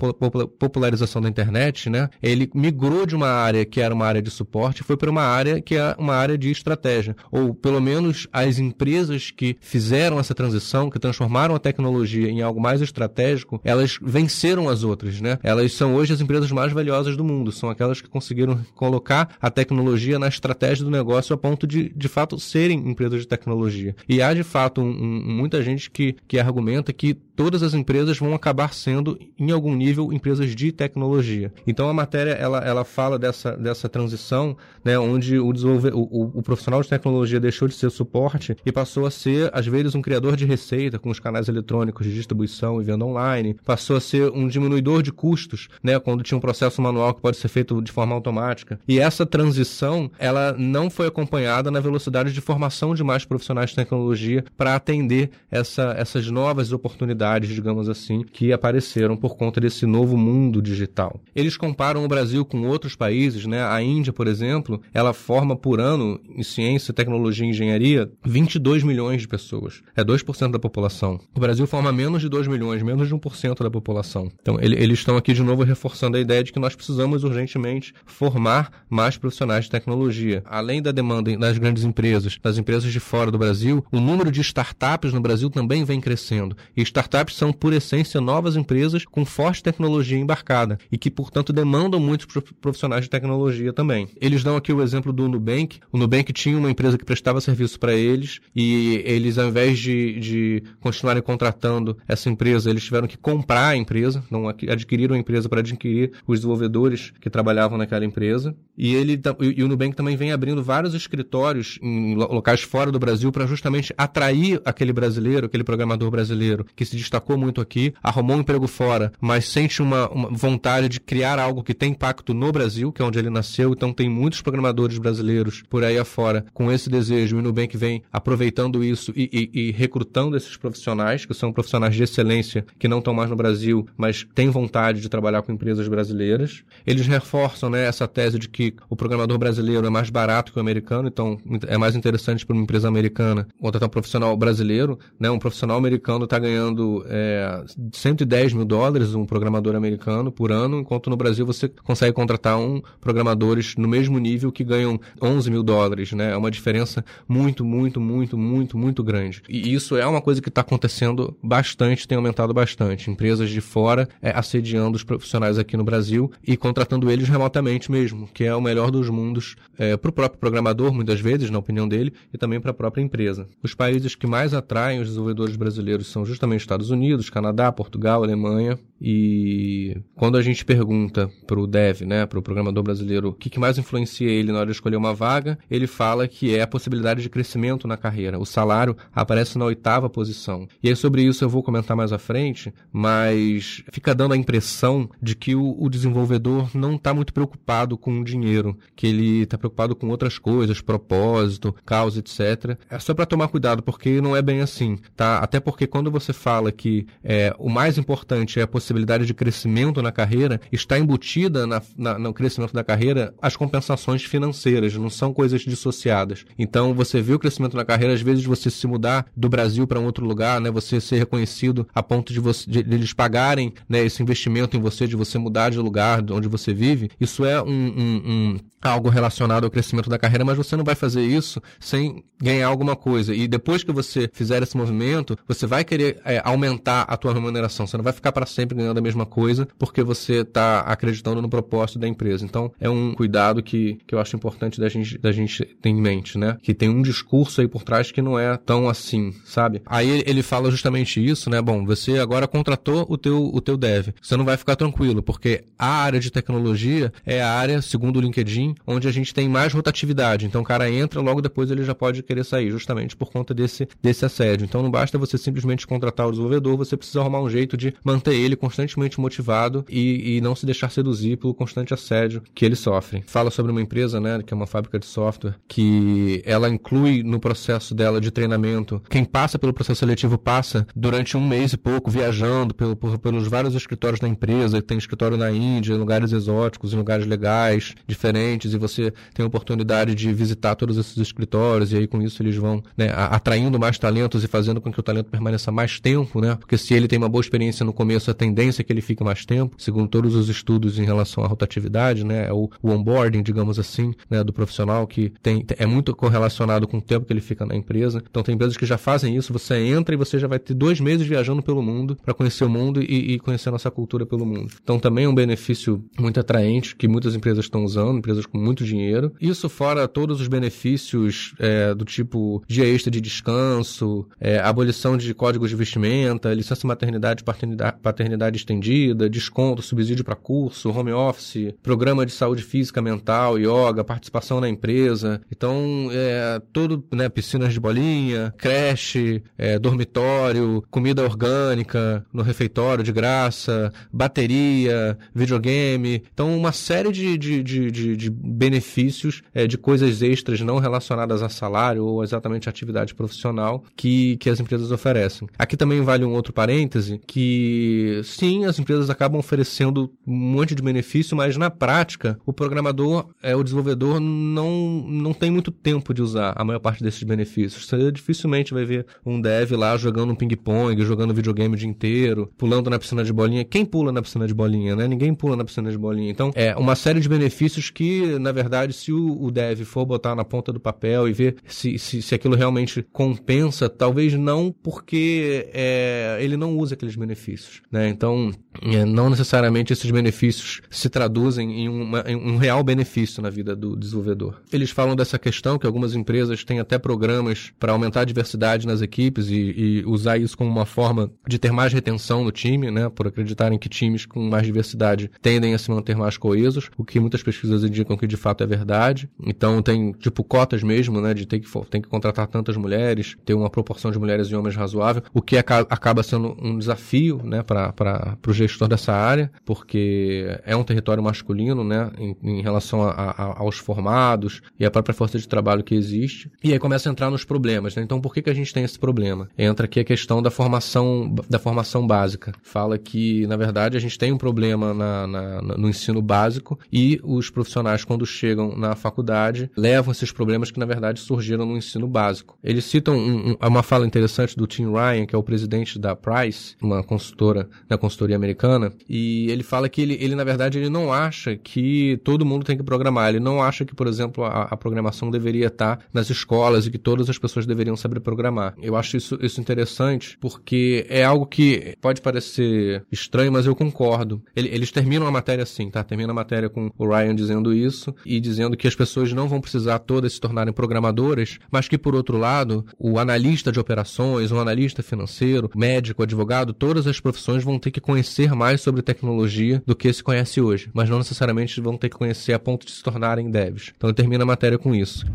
popularização 0.46 1.22
da 1.22 1.28
internet, 1.28 1.88
né, 1.88 2.08
ele 2.22 2.50
migrou 2.54 3.06
de 3.06 3.14
uma 3.14 3.28
área 3.28 3.64
que 3.64 3.80
era 3.80 3.94
uma 3.94 4.06
área 4.06 4.20
de 4.20 4.30
suporte 4.30 4.82
foi 4.82 4.96
para 4.96 5.10
uma 5.10 5.22
área 5.22 5.60
que 5.60 5.76
é 5.76 5.94
uma 5.98 6.14
área 6.14 6.36
de 6.36 6.50
estratégia, 6.50 7.14
ou 7.30 7.54
pelo 7.54 7.80
menos 7.80 8.26
as 8.32 8.58
empresas 8.58 9.30
que 9.30 9.56
fizeram 9.60 10.18
essa 10.18 10.34
transição, 10.34 10.90
que 10.90 10.98
transformaram 10.98 11.54
a 11.54 11.58
tecnologia 11.58 12.28
em 12.28 12.42
algo 12.42 12.60
mais 12.60 12.80
estratégico, 12.80 13.60
elas 13.64 13.98
venceram 14.02 14.68
as 14.68 14.80
as 14.80 14.84
outras, 14.84 15.20
né? 15.20 15.38
Elas 15.42 15.72
são 15.72 15.94
hoje 15.94 16.12
as 16.12 16.20
empresas 16.20 16.50
mais 16.50 16.72
valiosas 16.72 17.16
do 17.16 17.24
mundo, 17.24 17.52
são 17.52 17.70
aquelas 17.70 18.00
que 18.00 18.08
conseguiram 18.08 18.60
colocar 18.74 19.36
a 19.40 19.50
tecnologia 19.50 20.18
na 20.18 20.28
estratégia 20.28 20.84
do 20.84 20.90
negócio 20.90 21.34
a 21.34 21.38
ponto 21.38 21.66
de, 21.66 21.90
de 21.90 22.08
fato, 22.08 22.38
serem 22.40 22.78
empresas 22.78 23.20
de 23.20 23.28
tecnologia. 23.28 23.94
E 24.08 24.22
há, 24.22 24.32
de 24.32 24.42
fato, 24.42 24.80
um, 24.80 25.39
um 25.39 25.39
muita 25.40 25.62
gente 25.62 25.90
que, 25.90 26.14
que 26.28 26.38
argumenta 26.38 26.92
que 26.92 27.14
todas 27.40 27.62
as 27.62 27.72
empresas 27.72 28.18
vão 28.18 28.34
acabar 28.34 28.74
sendo, 28.74 29.18
em 29.38 29.50
algum 29.50 29.74
nível, 29.74 30.12
empresas 30.12 30.54
de 30.54 30.70
tecnologia. 30.70 31.50
Então 31.66 31.88
a 31.88 31.94
matéria 31.94 32.32
ela, 32.32 32.58
ela 32.58 32.84
fala 32.84 33.18
dessa, 33.18 33.56
dessa 33.56 33.88
transição, 33.88 34.54
né, 34.84 34.98
onde 34.98 35.38
o, 35.38 35.50
desenvolver, 35.50 35.94
o, 35.94 36.32
o 36.34 36.42
profissional 36.42 36.82
de 36.82 36.88
tecnologia 36.90 37.40
deixou 37.40 37.66
de 37.66 37.74
ser 37.74 37.90
suporte 37.90 38.54
e 38.64 38.70
passou 38.70 39.06
a 39.06 39.10
ser, 39.10 39.50
às 39.54 39.66
vezes, 39.66 39.94
um 39.94 40.02
criador 40.02 40.36
de 40.36 40.44
receita 40.44 40.98
com 40.98 41.08
os 41.08 41.18
canais 41.18 41.48
eletrônicos 41.48 42.06
de 42.06 42.14
distribuição 42.14 42.80
e 42.80 42.84
venda 42.84 43.06
online, 43.06 43.56
passou 43.64 43.96
a 43.96 44.00
ser 44.00 44.30
um 44.32 44.46
diminuidor 44.46 45.02
de 45.02 45.10
custos, 45.10 45.68
né, 45.82 45.98
quando 45.98 46.22
tinha 46.22 46.36
um 46.36 46.42
processo 46.42 46.82
manual 46.82 47.14
que 47.14 47.22
pode 47.22 47.38
ser 47.38 47.48
feito 47.48 47.80
de 47.80 47.90
forma 47.90 48.14
automática. 48.14 48.78
E 48.86 49.00
essa 49.00 49.24
transição, 49.24 50.10
ela 50.18 50.54
não 50.58 50.90
foi 50.90 51.06
acompanhada 51.06 51.70
na 51.70 51.80
velocidade 51.80 52.34
de 52.34 52.40
formação 52.42 52.94
de 52.94 53.02
mais 53.02 53.24
profissionais 53.24 53.70
de 53.70 53.76
tecnologia 53.76 54.44
para 54.58 54.74
atender 54.74 55.29
essa, 55.50 55.94
essas 55.96 56.30
novas 56.30 56.72
oportunidades, 56.72 57.50
digamos 57.50 57.88
assim, 57.88 58.22
que 58.22 58.52
apareceram 58.52 59.16
por 59.16 59.36
conta 59.36 59.60
desse 59.60 59.86
novo 59.86 60.16
mundo 60.16 60.62
digital. 60.62 61.20
Eles 61.34 61.56
comparam 61.56 62.04
o 62.04 62.08
Brasil 62.08 62.44
com 62.44 62.66
outros 62.66 62.94
países, 62.94 63.46
né? 63.46 63.62
A 63.64 63.82
Índia, 63.82 64.12
por 64.12 64.26
exemplo, 64.26 64.80
ela 64.92 65.12
forma 65.12 65.56
por 65.56 65.80
ano 65.80 66.20
em 66.36 66.42
ciência, 66.42 66.94
tecnologia 66.94 67.46
e 67.46 67.50
engenharia 67.50 68.10
22 68.24 68.82
milhões 68.82 69.22
de 69.22 69.28
pessoas. 69.28 69.82
É 69.96 70.04
2% 70.04 70.50
da 70.50 70.58
população. 70.58 71.20
O 71.34 71.40
Brasil 71.40 71.66
forma 71.66 71.92
menos 71.92 72.22
de 72.22 72.28
2 72.28 72.46
milhões, 72.48 72.82
menos 72.82 73.08
de 73.08 73.14
1% 73.14 73.62
da 73.62 73.70
população. 73.70 74.30
Então, 74.40 74.58
ele, 74.60 74.76
eles 74.76 74.98
estão 74.98 75.16
aqui 75.16 75.32
de 75.32 75.42
novo 75.42 75.62
reforçando 75.62 76.16
a 76.16 76.20
ideia 76.20 76.42
de 76.42 76.52
que 76.52 76.58
nós 76.58 76.74
precisamos 76.74 77.24
urgentemente 77.24 77.94
formar 78.06 78.84
mais 78.88 79.16
profissionais 79.16 79.64
de 79.64 79.70
tecnologia. 79.70 80.42
Além 80.46 80.82
da 80.82 80.92
demanda 80.92 81.36
das 81.36 81.58
grandes 81.58 81.84
empresas, 81.84 82.38
das 82.42 82.58
empresas 82.58 82.92
de 82.92 83.00
fora 83.00 83.30
do 83.30 83.38
Brasil, 83.38 83.84
o 83.92 84.00
número 84.00 84.30
de 84.30 84.40
startups 84.40 85.12
no 85.12 85.19
Brasil 85.20 85.50
também 85.50 85.84
vem 85.84 86.00
crescendo. 86.00 86.56
E 86.76 86.82
startups 86.82 87.36
são, 87.36 87.52
por 87.52 87.72
essência, 87.72 88.20
novas 88.20 88.56
empresas 88.56 89.04
com 89.04 89.24
forte 89.24 89.62
tecnologia 89.62 90.18
embarcada 90.18 90.78
e 90.90 90.98
que, 90.98 91.10
portanto, 91.10 91.52
demandam 91.52 92.00
muitos 92.00 92.26
profissionais 92.60 93.04
de 93.04 93.10
tecnologia 93.10 93.72
também. 93.72 94.08
Eles 94.20 94.42
dão 94.42 94.56
aqui 94.56 94.72
o 94.72 94.82
exemplo 94.82 95.12
do 95.12 95.28
Nubank. 95.28 95.80
O 95.92 95.98
Nubank 95.98 96.32
tinha 96.32 96.58
uma 96.58 96.70
empresa 96.70 96.98
que 96.98 97.04
prestava 97.04 97.40
serviço 97.40 97.78
para 97.78 97.94
eles 97.94 98.40
e 98.54 99.02
eles, 99.04 99.38
ao 99.38 99.48
invés 99.48 99.78
de, 99.78 100.18
de 100.20 100.62
continuarem 100.80 101.22
contratando 101.22 101.96
essa 102.06 102.28
empresa, 102.28 102.70
eles 102.70 102.84
tiveram 102.84 103.08
que 103.08 103.16
comprar 103.16 103.68
a 103.68 103.76
empresa, 103.76 104.22
não 104.30 104.48
adquiriram 104.48 105.14
a 105.14 105.18
empresa 105.18 105.48
para 105.48 105.60
adquirir 105.60 106.12
os 106.26 106.38
desenvolvedores 106.38 107.12
que 107.20 107.30
trabalhavam 107.30 107.78
naquela 107.78 108.04
empresa. 108.04 108.54
E, 108.76 108.94
ele, 108.94 109.20
e 109.40 109.62
o 109.62 109.68
Nubank 109.68 109.94
também 109.94 110.16
vem 110.16 110.32
abrindo 110.32 110.62
vários 110.62 110.94
escritórios 110.94 111.78
em 111.82 112.14
locais 112.14 112.62
fora 112.62 112.90
do 112.90 112.98
Brasil 112.98 113.30
para 113.30 113.46
justamente 113.46 113.92
atrair 113.96 114.60
aquele 114.64 114.92
brasileiro, 114.92 115.09
aquele 115.46 115.64
programador 115.64 116.10
brasileiro 116.10 116.64
que 116.76 116.84
se 116.84 116.96
destacou 116.96 117.36
muito 117.36 117.60
aqui, 117.60 117.92
arrumou 118.02 118.36
um 118.36 118.40
emprego 118.40 118.66
fora, 118.66 119.12
mas 119.20 119.46
sente 119.48 119.82
uma, 119.82 120.08
uma 120.10 120.28
vontade 120.30 120.88
de 120.88 121.00
criar 121.00 121.38
algo 121.38 121.62
que 121.62 121.74
tem 121.74 121.92
impacto 121.92 122.32
no 122.34 122.52
Brasil, 122.52 122.92
que 122.92 123.02
é 123.02 123.04
onde 123.04 123.18
ele 123.18 123.30
nasceu. 123.30 123.72
Então 123.72 123.92
tem 123.92 124.08
muitos 124.08 124.42
programadores 124.42 124.98
brasileiros 124.98 125.62
por 125.68 125.84
aí 125.84 125.98
afora 125.98 126.44
com 126.52 126.70
esse 126.70 126.88
desejo. 126.88 127.36
E 127.36 127.38
o 127.38 127.42
Nubank 127.42 127.76
vem 127.76 128.02
aproveitando 128.12 128.82
isso 128.84 129.12
e, 129.16 129.50
e, 129.52 129.60
e 129.68 129.70
recrutando 129.72 130.36
esses 130.36 130.56
profissionais, 130.56 131.24
que 131.24 131.34
são 131.34 131.52
profissionais 131.52 131.94
de 131.94 132.02
excelência, 132.02 132.64
que 132.78 132.88
não 132.88 132.98
estão 132.98 133.14
mais 133.14 133.30
no 133.30 133.36
Brasil, 133.36 133.86
mas 133.96 134.26
têm 134.34 134.50
vontade 134.50 135.00
de 135.00 135.08
trabalhar 135.08 135.42
com 135.42 135.52
empresas 135.52 135.86
brasileiras. 135.88 136.62
Eles 136.86 137.06
reforçam 137.06 137.70
né, 137.70 137.86
essa 137.86 138.06
tese 138.06 138.38
de 138.38 138.48
que 138.48 138.74
o 138.88 138.96
programador 138.96 139.38
brasileiro 139.38 139.86
é 139.86 139.90
mais 139.90 140.10
barato 140.10 140.52
que 140.52 140.58
o 140.58 140.60
americano, 140.60 141.08
então 141.08 141.38
é 141.66 141.76
mais 141.76 141.96
interessante 141.96 142.44
para 142.44 142.54
uma 142.54 142.62
empresa 142.62 142.88
americana 142.88 143.46
contratar 143.60 143.88
um 143.88 143.90
profissional 143.90 144.36
brasileiro. 144.36 144.89
Né, 145.18 145.30
um 145.30 145.38
profissional 145.38 145.76
americano 145.76 146.24
está 146.24 146.38
ganhando 146.38 147.04
é, 147.08 147.64
110 147.92 148.52
mil 148.52 148.64
dólares, 148.64 149.14
um 149.14 149.24
programador 149.24 149.74
americano, 149.74 150.30
por 150.32 150.52
ano, 150.52 150.80
enquanto 150.80 151.10
no 151.10 151.16
Brasil 151.16 151.44
você 151.44 151.68
consegue 151.68 152.12
contratar 152.12 152.58
um 152.58 152.80
programadores 153.00 153.76
no 153.76 153.88
mesmo 153.88 154.18
nível 154.18 154.52
que 154.52 154.64
ganham 154.64 155.00
11 155.20 155.50
mil 155.50 155.62
dólares. 155.62 156.12
Né? 156.12 156.32
É 156.32 156.36
uma 156.36 156.50
diferença 156.50 157.04
muito, 157.28 157.64
muito, 157.64 158.00
muito, 158.00 158.36
muito, 158.36 158.78
muito 158.78 159.02
grande. 159.02 159.42
E 159.48 159.72
isso 159.72 159.96
é 159.96 160.06
uma 160.06 160.20
coisa 160.20 160.40
que 160.40 160.48
está 160.48 160.60
acontecendo 160.60 161.36
bastante, 161.42 162.06
tem 162.06 162.16
aumentado 162.16 162.52
bastante. 162.54 163.10
Empresas 163.10 163.50
de 163.50 163.60
fora 163.60 164.08
é, 164.22 164.30
assediando 164.30 164.96
os 164.96 165.04
profissionais 165.04 165.58
aqui 165.58 165.76
no 165.76 165.84
Brasil 165.84 166.30
e 166.46 166.56
contratando 166.56 167.10
eles 167.10 167.28
remotamente 167.28 167.90
mesmo, 167.90 168.28
que 168.32 168.44
é 168.44 168.54
o 168.54 168.60
melhor 168.60 168.90
dos 168.90 169.08
mundos 169.08 169.56
é, 169.78 169.96
para 169.96 170.10
o 170.10 170.12
próprio 170.12 170.38
programador, 170.38 170.92
muitas 170.92 171.20
vezes, 171.20 171.50
na 171.50 171.58
opinião 171.58 171.88
dele, 171.88 172.12
e 172.32 172.38
também 172.38 172.60
para 172.60 172.70
a 172.70 172.74
própria 172.74 173.02
empresa. 173.02 173.48
Os 173.62 173.74
países 173.74 174.14
que 174.14 174.26
mais 174.26 174.54
atraem 174.80 175.00
os 175.00 175.08
desenvolvedores 175.08 175.56
brasileiros 175.56 176.06
são 176.06 176.24
justamente 176.24 176.62
Estados 176.62 176.90
Unidos, 176.90 177.28
Canadá, 177.28 177.70
Portugal, 177.70 178.24
Alemanha. 178.24 178.78
E 179.00 179.96
quando 180.14 180.36
a 180.36 180.42
gente 180.42 180.64
pergunta 180.64 181.30
para 181.46 181.58
o 181.58 181.66
dev, 181.66 182.02
né, 182.02 182.26
para 182.26 182.38
o 182.38 182.42
programador 182.42 182.82
brasileiro, 182.82 183.28
o 183.28 183.32
que, 183.32 183.48
que 183.48 183.58
mais 183.58 183.78
influencia 183.78 184.28
ele 184.28 184.52
na 184.52 184.58
hora 184.58 184.66
de 184.66 184.72
escolher 184.72 184.96
uma 184.96 185.14
vaga, 185.14 185.58
ele 185.70 185.86
fala 185.86 186.28
que 186.28 186.54
é 186.54 186.60
a 186.60 186.66
possibilidade 186.66 187.22
de 187.22 187.30
crescimento 187.30 187.88
na 187.88 187.96
carreira. 187.96 188.38
O 188.38 188.44
salário 188.44 188.96
aparece 189.14 189.56
na 189.56 189.64
oitava 189.64 190.10
posição. 190.10 190.68
E 190.82 190.88
aí 190.88 190.96
sobre 190.96 191.22
isso 191.22 191.42
eu 191.42 191.48
vou 191.48 191.62
comentar 191.62 191.96
mais 191.96 192.12
à 192.12 192.18
frente, 192.18 192.72
mas 192.92 193.82
fica 193.90 194.14
dando 194.14 194.34
a 194.34 194.36
impressão 194.36 195.08
de 195.20 195.34
que 195.34 195.54
o, 195.54 195.76
o 195.78 195.88
desenvolvedor 195.88 196.70
não 196.74 196.96
está 196.96 197.14
muito 197.14 197.32
preocupado 197.32 197.96
com 197.96 198.20
o 198.20 198.24
dinheiro, 198.24 198.76
que 198.94 199.06
ele 199.06 199.42
está 199.42 199.56
preocupado 199.56 199.96
com 199.96 200.08
outras 200.08 200.38
coisas, 200.38 200.82
propósito, 200.82 201.74
causa, 201.86 202.18
etc. 202.18 202.78
É 202.90 202.98
só 202.98 203.14
para 203.14 203.24
tomar 203.24 203.48
cuidado, 203.48 203.82
porque 203.82 204.20
não 204.20 204.36
é 204.36 204.42
bem 204.42 204.60
assim, 204.60 204.69
tá? 205.16 205.38
Até 205.38 205.58
porque 205.60 205.86
quando 205.86 206.10
você 206.10 206.32
fala 206.32 206.70
que 206.70 207.06
é, 207.24 207.54
o 207.58 207.68
mais 207.68 207.98
importante 207.98 208.58
é 208.60 208.62
a 208.62 208.68
possibilidade 208.68 209.26
de 209.26 209.34
crescimento 209.34 210.02
na 210.02 210.12
carreira, 210.12 210.60
está 210.70 210.98
embutida 210.98 211.66
na, 211.66 211.82
na, 211.96 212.18
no 212.18 212.32
crescimento 212.32 212.72
da 212.72 212.84
carreira 212.84 213.34
as 213.40 213.56
compensações 213.56 214.24
financeiras, 214.24 214.94
não 214.94 215.10
são 215.10 215.32
coisas 215.32 215.62
dissociadas. 215.62 216.44
Então, 216.58 216.94
você 216.94 217.20
vê 217.20 217.34
o 217.34 217.38
crescimento 217.38 217.76
na 217.76 217.84
carreira, 217.84 218.14
às 218.14 218.20
vezes 218.20 218.44
você 218.44 218.70
se 218.70 218.86
mudar 218.86 219.26
do 219.36 219.48
Brasil 219.48 219.86
para 219.86 219.98
um 219.98 220.04
outro 220.04 220.24
lugar, 220.24 220.60
né? 220.60 220.70
Você 220.70 221.00
ser 221.00 221.16
reconhecido 221.16 221.86
a 221.94 222.02
ponto 222.02 222.32
de, 222.32 222.40
você, 222.40 222.70
de, 222.70 222.82
de 222.82 222.94
eles 222.94 223.12
pagarem 223.12 223.72
né, 223.88 224.04
esse 224.04 224.22
investimento 224.22 224.76
em 224.76 224.80
você, 224.80 225.06
de 225.06 225.16
você 225.16 225.38
mudar 225.38 225.70
de 225.70 225.78
lugar 225.78 226.22
onde 226.30 226.48
você 226.48 226.72
vive. 226.72 227.10
Isso 227.20 227.44
é 227.44 227.62
um, 227.62 227.68
um, 227.68 228.22
um 228.26 228.58
algo 228.80 229.08
relacionado 229.08 229.64
ao 229.64 229.70
crescimento 229.70 230.08
da 230.08 230.18
carreira, 230.18 230.44
mas 230.44 230.56
você 230.56 230.76
não 230.76 230.84
vai 230.84 230.94
fazer 230.94 231.22
isso 231.22 231.60
sem 231.78 232.24
ganhar 232.40 232.68
alguma 232.68 232.96
coisa. 232.96 233.34
E 233.34 233.46
depois 233.46 233.84
que 233.84 233.92
você 233.92 234.30
fizer 234.32 234.59
esse 234.64 234.76
movimento, 234.76 235.38
você 235.46 235.66
vai 235.66 235.84
querer 235.84 236.20
é, 236.24 236.40
aumentar 236.44 237.02
a 237.02 237.16
tua 237.16 237.32
remuneração. 237.32 237.86
Você 237.86 237.96
não 237.96 238.04
vai 238.04 238.12
ficar 238.12 238.32
para 238.32 238.46
sempre 238.46 238.76
ganhando 238.76 238.98
a 238.98 239.02
mesma 239.02 239.26
coisa 239.26 239.68
porque 239.78 240.02
você 240.02 240.40
está 240.40 240.80
acreditando 240.80 241.42
no 241.42 241.48
propósito 241.48 241.98
da 241.98 242.08
empresa. 242.08 242.44
Então, 242.44 242.72
é 242.80 242.88
um 242.88 243.14
cuidado 243.14 243.62
que, 243.62 243.98
que 244.06 244.14
eu 244.14 244.18
acho 244.18 244.36
importante 244.36 244.80
da 244.80 244.88
gente, 244.88 245.18
da 245.18 245.32
gente 245.32 245.64
ter 245.64 245.88
em 245.88 246.00
mente, 246.00 246.38
né? 246.38 246.56
Que 246.62 246.74
tem 246.74 246.88
um 246.88 247.02
discurso 247.02 247.60
aí 247.60 247.68
por 247.68 247.82
trás 247.82 248.10
que 248.10 248.22
não 248.22 248.38
é 248.38 248.56
tão 248.56 248.88
assim, 248.88 249.34
sabe? 249.44 249.82
Aí 249.86 250.22
ele 250.26 250.42
fala 250.42 250.70
justamente 250.70 251.24
isso, 251.24 251.50
né? 251.50 251.60
Bom, 251.60 251.84
você 251.84 252.18
agora 252.18 252.46
contratou 252.46 253.06
o 253.08 253.16
teu, 253.16 253.50
o 253.52 253.60
teu 253.60 253.76
dev. 253.76 254.08
Você 254.20 254.36
não 254.36 254.44
vai 254.44 254.56
ficar 254.56 254.76
tranquilo, 254.76 255.22
porque 255.22 255.64
a 255.78 255.88
área 255.88 256.20
de 256.20 256.30
tecnologia 256.30 257.12
é 257.24 257.42
a 257.42 257.50
área, 257.50 257.82
segundo 257.82 258.18
o 258.18 258.20
LinkedIn, 258.20 258.74
onde 258.86 259.08
a 259.08 259.12
gente 259.12 259.34
tem 259.34 259.48
mais 259.48 259.72
rotatividade. 259.72 260.46
Então 260.46 260.62
o 260.62 260.64
cara 260.64 260.90
entra, 260.90 261.20
logo 261.20 261.40
depois 261.40 261.70
ele 261.70 261.84
já 261.84 261.94
pode 261.94 262.22
querer 262.22 262.44
sair, 262.44 262.70
justamente 262.70 263.16
por 263.16 263.30
conta 263.30 263.54
desse, 263.54 263.88
desse 264.02 264.24
Então 264.64 264.82
não 264.82 264.90
basta 264.90 265.18
você 265.18 265.36
simplesmente 265.38 265.86
contratar 265.86 266.26
o 266.26 266.30
desenvolvedor, 266.30 266.76
você 266.76 266.96
precisa 266.96 267.20
arrumar 267.20 267.40
um 267.40 267.50
jeito 267.50 267.76
de 267.76 267.94
manter 268.04 268.34
ele 268.34 268.56
constantemente 268.56 269.20
motivado 269.20 269.84
e, 269.88 270.36
e 270.36 270.40
não 270.40 270.54
se 270.54 270.66
deixar 270.66 270.90
seduzir 270.90 271.36
pelo 271.36 271.54
constante 271.54 271.94
assédio 271.94 272.42
que 272.54 272.64
ele 272.64 272.76
sofre. 272.76 273.22
Fala 273.26 273.50
sobre 273.50 273.72
uma 273.72 273.80
empresa, 273.80 274.20
né, 274.20 274.42
que 274.44 274.52
é 274.52 274.56
uma 274.56 274.66
fábrica 274.66 274.98
de 274.98 275.06
software, 275.06 275.54
que 275.68 276.42
ela 276.44 276.68
inclui 276.68 277.22
no 277.22 277.40
processo 277.40 277.94
dela 277.94 278.20
de 278.20 278.30
treinamento, 278.30 279.02
quem 279.08 279.24
passa 279.24 279.58
pelo 279.58 279.72
processo 279.72 280.00
seletivo 280.00 280.38
passa 280.38 280.86
durante 280.94 281.36
um 281.36 281.46
mês 281.46 281.72
e 281.72 281.76
pouco 281.76 282.10
viajando 282.10 282.74
pelo, 282.74 282.96
por, 282.96 283.18
pelos 283.18 283.48
vários 283.48 283.74
escritórios 283.74 284.20
da 284.20 284.28
empresa, 284.28 284.80
tem 284.82 284.98
escritório 284.98 285.36
na 285.36 285.50
Índia, 285.50 285.94
em 285.94 285.98
lugares 285.98 286.32
exóticos, 286.32 286.92
em 286.92 286.96
lugares 286.96 287.26
legais, 287.26 287.94
diferentes 288.06 288.72
e 288.72 288.78
você 288.78 289.12
tem 289.34 289.44
a 289.44 289.46
oportunidade 289.46 290.14
de 290.14 290.32
visitar 290.32 290.74
todos 290.74 290.96
esses 290.96 291.16
escritórios 291.16 291.92
e 291.92 291.96
aí 291.96 292.06
com 292.06 292.20
isso 292.22 292.42
eles 292.42 292.56
vão 292.56 292.82
né, 292.96 293.10
atraindo 293.14 293.78
mais 293.78 293.98
talentos 293.98 294.39
e 294.44 294.48
fazendo 294.48 294.80
com 294.80 294.92
que 294.92 295.00
o 295.00 295.02
talento 295.02 295.30
permaneça 295.30 295.70
mais 295.70 296.00
tempo, 296.00 296.40
né? 296.40 296.56
Porque 296.56 296.76
se 296.78 296.94
ele 296.94 297.08
tem 297.08 297.18
uma 297.18 297.28
boa 297.28 297.40
experiência 297.40 297.84
no 297.84 297.92
começo, 297.92 298.30
a 298.30 298.34
tendência 298.34 298.82
é 298.82 298.84
que 298.84 298.92
ele 298.92 299.00
fique 299.00 299.22
mais 299.22 299.44
tempo, 299.44 299.74
segundo 299.78 300.08
todos 300.08 300.34
os 300.34 300.48
estudos 300.48 300.98
em 300.98 301.04
relação 301.04 301.44
à 301.44 301.46
rotatividade, 301.46 302.24
né? 302.24 302.48
É 302.48 302.52
o, 302.52 302.70
o 302.82 302.90
onboarding, 302.90 303.42
digamos 303.42 303.78
assim, 303.78 304.14
né, 304.28 304.42
do 304.42 304.52
profissional 304.52 305.06
que 305.06 305.32
tem, 305.42 305.64
é 305.78 305.86
muito 305.86 306.14
correlacionado 306.14 306.86
com 306.86 306.98
o 306.98 307.02
tempo 307.02 307.26
que 307.26 307.32
ele 307.32 307.40
fica 307.40 307.64
na 307.66 307.76
empresa. 307.76 308.22
Então 308.30 308.42
tem 308.42 308.54
empresas 308.54 308.76
que 308.76 308.86
já 308.86 308.98
fazem 308.98 309.36
isso, 309.36 309.52
você 309.52 309.76
entra 309.76 310.14
e 310.14 310.18
você 310.18 310.38
já 310.38 310.46
vai 310.46 310.58
ter 310.58 310.74
dois 310.74 311.00
meses 311.00 311.26
viajando 311.26 311.62
pelo 311.62 311.82
mundo 311.82 312.16
para 312.24 312.34
conhecer 312.34 312.64
o 312.64 312.68
mundo 312.68 313.02
e, 313.02 313.34
e 313.34 313.38
conhecer 313.38 313.68
a 313.68 313.72
nossa 313.72 313.90
cultura 313.90 314.26
pelo 314.26 314.46
mundo. 314.46 314.72
Então 314.82 314.98
também 314.98 315.24
é 315.24 315.28
um 315.28 315.34
benefício 315.34 316.04
muito 316.18 316.38
atraente 316.40 316.96
que 316.96 317.08
muitas 317.08 317.34
empresas 317.34 317.64
estão 317.64 317.84
usando, 317.84 318.18
empresas 318.18 318.46
com 318.46 318.58
muito 318.58 318.84
dinheiro. 318.84 319.32
Isso 319.40 319.68
fora 319.68 320.06
todos 320.08 320.40
os 320.40 320.48
benefícios 320.48 321.54
é, 321.58 321.94
do 321.94 322.04
tipo 322.04 322.62
dia 322.66 322.84
extra 322.84 323.10
de 323.10 323.20
descanso, 323.20 324.26
é, 324.38 324.58
abolição 324.58 325.16
de 325.16 325.32
códigos 325.34 325.70
de 325.70 325.76
vestimenta, 325.76 326.52
licença 326.52 326.86
maternidade, 326.86 327.42
paternidade, 327.42 327.96
paternidade 328.02 328.56
estendida, 328.56 329.28
desconto, 329.28 329.82
subsídio 329.82 330.24
para 330.24 330.36
curso, 330.36 330.90
home 330.90 331.12
office, 331.12 331.74
programa 331.82 332.24
de 332.24 332.32
saúde 332.32 332.62
física, 332.62 333.02
mental, 333.02 333.58
yoga, 333.58 334.04
participação 334.04 334.60
na 334.60 334.68
empresa. 334.68 335.40
Então, 335.50 336.08
é, 336.12 336.60
todo, 336.72 337.04
né, 337.12 337.28
piscinas 337.28 337.72
de 337.72 337.80
bolinha, 337.80 338.54
creche, 338.56 339.42
é, 339.56 339.78
dormitório, 339.78 340.82
comida 340.90 341.22
orgânica 341.22 342.24
no 342.32 342.42
refeitório 342.42 343.04
de 343.04 343.12
graça, 343.12 343.92
bateria, 344.12 345.18
videogame. 345.34 346.22
Então, 346.32 346.56
uma 346.56 346.72
série 346.72 347.12
de, 347.12 347.36
de, 347.36 347.62
de, 347.62 347.90
de, 347.90 348.16
de 348.16 348.30
benefícios, 348.30 349.42
é, 349.54 349.66
de 349.66 349.76
coisas 349.76 350.22
extras 350.22 350.60
não 350.60 350.78
relacionadas 350.78 351.42
a 351.42 351.48
salário 351.48 352.04
ou 352.04 352.22
exatamente 352.22 352.68
a 352.68 352.70
atividade 352.70 353.14
profissional 353.14 353.84
que, 353.96 354.19
que 354.38 354.50
as 354.50 354.60
empresas 354.60 354.90
oferecem. 354.90 355.48
Aqui 355.58 355.76
também 355.76 356.00
vale 356.02 356.24
um 356.24 356.32
outro 356.32 356.52
parêntese, 356.52 357.20
que 357.26 358.20
sim, 358.24 358.64
as 358.64 358.78
empresas 358.78 359.10
acabam 359.10 359.38
oferecendo 359.38 360.12
um 360.26 360.34
monte 360.34 360.74
de 360.74 360.82
benefício, 360.82 361.36
mas 361.36 361.56
na 361.56 361.70
prática, 361.70 362.38
o 362.44 362.52
programador, 362.52 363.28
é, 363.42 363.54
o 363.54 363.62
desenvolvedor 363.62 364.20
não, 364.20 365.04
não 365.08 365.32
tem 365.32 365.50
muito 365.50 365.70
tempo 365.70 366.12
de 366.14 366.22
usar 366.22 366.54
a 366.56 366.64
maior 366.64 366.80
parte 366.80 367.02
desses 367.02 367.22
benefícios. 367.22 367.86
Você 367.86 368.12
dificilmente 368.12 368.74
vai 368.74 368.84
ver 368.84 369.06
um 369.24 369.40
dev 369.40 369.72
lá 369.72 369.96
jogando 369.96 370.32
um 370.32 370.36
ping-pong, 370.36 371.02
jogando 371.02 371.34
videogame 371.34 371.74
o 371.74 371.78
dia 371.78 371.88
inteiro, 371.88 372.50
pulando 372.56 372.90
na 372.90 372.98
piscina 372.98 373.24
de 373.24 373.32
bolinha. 373.32 373.64
Quem 373.64 373.84
pula 373.84 374.12
na 374.12 374.22
piscina 374.22 374.46
de 374.46 374.54
bolinha, 374.54 374.96
né? 374.96 375.06
Ninguém 375.06 375.34
pula 375.34 375.56
na 375.56 375.64
piscina 375.64 375.90
de 375.90 375.98
bolinha. 375.98 376.30
Então, 376.30 376.50
é 376.54 376.74
uma 376.76 376.94
série 376.94 377.20
de 377.20 377.28
benefícios 377.28 377.90
que, 377.90 378.38
na 378.38 378.52
verdade, 378.52 378.92
se 378.92 379.12
o, 379.12 379.42
o 379.42 379.50
dev 379.50 379.82
for 379.82 380.04
botar 380.04 380.34
na 380.34 380.44
ponta 380.44 380.72
do 380.72 380.80
papel 380.80 381.28
e 381.28 381.32
ver 381.32 381.56
se, 381.66 381.98
se, 381.98 382.22
se 382.22 382.34
aquilo 382.34 382.56
realmente 382.56 383.04
compensa, 383.12 383.88
talvez 384.00 384.32
não 384.32 384.74
porque 384.82 385.68
é, 385.74 386.38
ele 386.40 386.56
não 386.56 386.74
usa 386.78 386.94
aqueles 386.94 387.14
benefícios, 387.14 387.82
né? 387.92 388.08
Então, 388.08 388.50
é, 388.80 389.04
não 389.04 389.28
necessariamente 389.28 389.92
esses 389.92 390.10
benefícios 390.10 390.80
se 390.88 391.10
traduzem 391.10 391.82
em, 391.82 391.88
uma, 391.90 392.24
em, 392.26 392.34
um 392.34 392.56
real 392.56 392.82
benefício 392.82 393.42
na 393.42 393.50
vida 393.50 393.76
do 393.76 393.94
desenvolvedor. 393.94 394.62
Eles 394.72 394.88
falam 394.88 395.14
dessa 395.14 395.38
questão 395.38 395.78
que 395.78 395.86
algumas 395.86 396.14
empresas 396.14 396.64
têm 396.64 396.80
até 396.80 396.98
programas 396.98 397.74
para 397.78 397.92
aumentar 397.92 398.22
a 398.22 398.24
diversidade 398.24 398.86
nas 398.86 399.02
equipes 399.02 399.50
e, 399.50 399.54
e, 399.54 400.04
usar 400.06 400.38
isso 400.38 400.56
como 400.56 400.70
uma 400.70 400.86
forma 400.86 401.30
de 401.46 401.58
ter 401.58 401.70
mais 401.70 401.92
retenção 401.92 402.42
no 402.42 402.50
time, 402.50 402.90
né? 402.90 403.10
Por 403.10 403.26
acreditarem 403.26 403.78
que 403.78 403.88
times 403.90 404.24
com 404.24 404.40
mais 404.40 404.64
diversidade 404.64 405.30
tendem 405.42 405.74
a 405.74 405.78
se 405.78 405.90
manter 405.90 406.16
mais 406.16 406.38
coesos, 406.38 406.90
o 406.96 407.04
que 407.04 407.20
muitas 407.20 407.42
pesquisas 407.42 407.84
indicam 407.84 408.16
que 408.16 408.26
de 408.26 408.38
fato 408.38 408.64
é 408.64 408.66
verdade. 408.66 409.28
Então 409.44 409.82
tem 409.82 410.12
tipo 410.12 410.42
cotas 410.42 410.82
mesmo, 410.82 411.20
né? 411.20 411.34
De 411.34 411.44
ter 411.44 411.60
que, 411.60 411.68
ter 411.90 412.00
que 412.00 412.08
contratar 412.08 412.46
tantas 412.46 412.78
mulheres, 412.78 413.36
ter 413.44 413.52
uma 413.52 413.68
proporção 413.68 413.89
de 414.10 414.18
mulheres 414.18 414.48
e 414.48 414.56
homens 414.56 414.76
razoável, 414.76 415.22
o 415.32 415.42
que 415.42 415.56
acaba 415.56 416.22
sendo 416.22 416.56
um 416.60 416.78
desafio, 416.78 417.40
né? 417.44 417.62
Para 417.62 418.36
o 418.46 418.52
gestor 418.52 418.88
dessa 418.88 419.12
área, 419.12 419.50
porque 419.64 420.58
é 420.64 420.76
um 420.76 420.84
território 420.84 421.22
masculino, 421.22 421.84
né, 421.84 422.10
em, 422.18 422.36
em 422.42 422.62
relação 422.62 423.02
a, 423.02 423.10
a, 423.10 423.60
aos 423.60 423.78
formados 423.78 424.60
e 424.78 424.84
a 424.84 424.90
própria 424.90 425.14
força 425.14 425.38
de 425.38 425.46
trabalho 425.46 425.82
que 425.82 425.94
existe. 425.94 426.50
E 426.62 426.72
aí 426.72 426.78
começa 426.78 427.08
a 427.08 427.12
entrar 427.12 427.30
nos 427.30 427.44
problemas, 427.44 427.94
né? 427.94 428.02
Então, 428.02 428.20
por 428.20 428.34
que, 428.34 428.42
que 428.42 428.50
a 428.50 428.54
gente 428.54 428.72
tem 428.72 428.84
esse 428.84 428.98
problema? 428.98 429.48
Entra 429.56 429.86
aqui 429.86 430.00
a 430.00 430.04
questão 430.04 430.42
da 430.42 430.50
formação, 430.50 431.34
da 431.48 431.58
formação 431.58 432.06
básica. 432.06 432.52
Fala 432.62 432.98
que, 432.98 433.46
na 433.46 433.56
verdade, 433.56 433.96
a 433.96 434.00
gente 434.00 434.18
tem 434.18 434.32
um 434.32 434.38
problema 434.38 434.94
na, 434.94 435.26
na, 435.26 435.62
no 435.62 435.88
ensino 435.88 436.22
básico 436.22 436.78
e 436.92 437.20
os 437.22 437.50
profissionais, 437.50 438.04
quando 438.04 438.24
chegam 438.26 438.76
na 438.76 438.94
faculdade, 438.94 439.70
levam 439.76 440.12
esses 440.12 440.32
problemas 440.32 440.70
que, 440.70 440.78
na 440.78 440.86
verdade, 440.86 441.20
surgiram 441.20 441.66
no 441.66 441.76
ensino 441.76 442.06
básico. 442.06 442.58
Eles 442.62 442.84
citam 442.84 443.16
um, 443.16 443.50
um, 443.50 443.56
uma 443.68 443.79
fala 443.82 444.06
interessante 444.06 444.56
do 444.56 444.66
Tim 444.66 444.90
Ryan, 444.90 445.26
que 445.26 445.34
é 445.34 445.38
o 445.38 445.42
presidente 445.42 445.98
da 445.98 446.16
Price, 446.16 446.76
uma 446.80 447.02
consultora, 447.02 447.68
da 447.88 447.98
consultoria 447.98 448.36
americana, 448.36 448.92
e 449.08 449.50
ele 449.50 449.62
fala 449.62 449.88
que 449.88 450.00
ele, 450.00 450.16
ele, 450.20 450.34
na 450.34 450.44
verdade, 450.44 450.78
ele 450.78 450.88
não 450.88 451.12
acha 451.12 451.56
que 451.56 452.20
todo 452.24 452.46
mundo 452.46 452.64
tem 452.64 452.76
que 452.76 452.82
programar. 452.82 453.28
Ele 453.28 453.40
não 453.40 453.62
acha 453.62 453.84
que, 453.84 453.94
por 453.94 454.06
exemplo, 454.06 454.44
a, 454.44 454.62
a 454.62 454.76
programação 454.76 455.30
deveria 455.30 455.66
estar 455.66 456.00
nas 456.12 456.30
escolas 456.30 456.86
e 456.86 456.90
que 456.90 456.98
todas 456.98 457.28
as 457.28 457.38
pessoas 457.38 457.66
deveriam 457.66 457.96
saber 457.96 458.20
programar. 458.20 458.74
Eu 458.82 458.96
acho 458.96 459.16
isso, 459.16 459.38
isso 459.42 459.60
interessante 459.60 460.36
porque 460.40 461.06
é 461.08 461.24
algo 461.24 461.46
que 461.46 461.96
pode 462.00 462.20
parecer 462.20 463.04
estranho, 463.10 463.52
mas 463.52 463.66
eu 463.66 463.74
concordo. 463.74 464.42
Ele, 464.54 464.68
eles 464.68 464.90
terminam 464.90 465.26
a 465.26 465.30
matéria 465.30 465.62
assim, 465.62 465.90
tá? 465.90 466.02
Termina 466.02 466.32
a 466.32 466.34
matéria 466.34 466.68
com 466.68 466.90
o 466.98 467.08
Ryan 467.08 467.34
dizendo 467.34 467.72
isso 467.72 468.14
e 468.24 468.40
dizendo 468.40 468.76
que 468.76 468.88
as 468.88 468.94
pessoas 468.94 469.32
não 469.32 469.48
vão 469.48 469.60
precisar 469.60 469.98
todas 470.00 470.34
se 470.34 470.40
tornarem 470.40 470.72
programadoras, 470.72 471.58
mas 471.70 471.88
que, 471.88 471.98
por 471.98 472.14
outro 472.14 472.38
lado, 472.38 472.84
o 472.98 473.18
analista 473.18 473.69
de 473.70 473.80
operações, 473.80 474.52
o 474.52 474.58
analista 474.58 475.02
financeiro, 475.02 475.70
médico, 475.74 476.22
advogado, 476.22 476.72
todas 476.72 477.06
as 477.06 477.20
profissões 477.20 477.64
vão 477.64 477.78
ter 477.78 477.90
que 477.90 478.00
conhecer 478.00 478.54
mais 478.54 478.80
sobre 478.80 479.02
tecnologia 479.02 479.82
do 479.86 479.94
que 479.94 480.12
se 480.12 480.22
conhece 480.22 480.60
hoje, 480.60 480.90
mas 480.92 481.08
não 481.08 481.18
necessariamente 481.18 481.80
vão 481.80 481.96
ter 481.96 482.08
que 482.08 482.16
conhecer 482.16 482.52
a 482.52 482.58
ponto 482.58 482.86
de 482.86 482.92
se 482.92 483.02
tornarem 483.02 483.50
devs. 483.50 483.92
Então 483.96 484.12
termina 484.12 484.44
a 484.44 484.46
matéria 484.46 484.78
com 484.78 484.94
isso. 484.94 485.26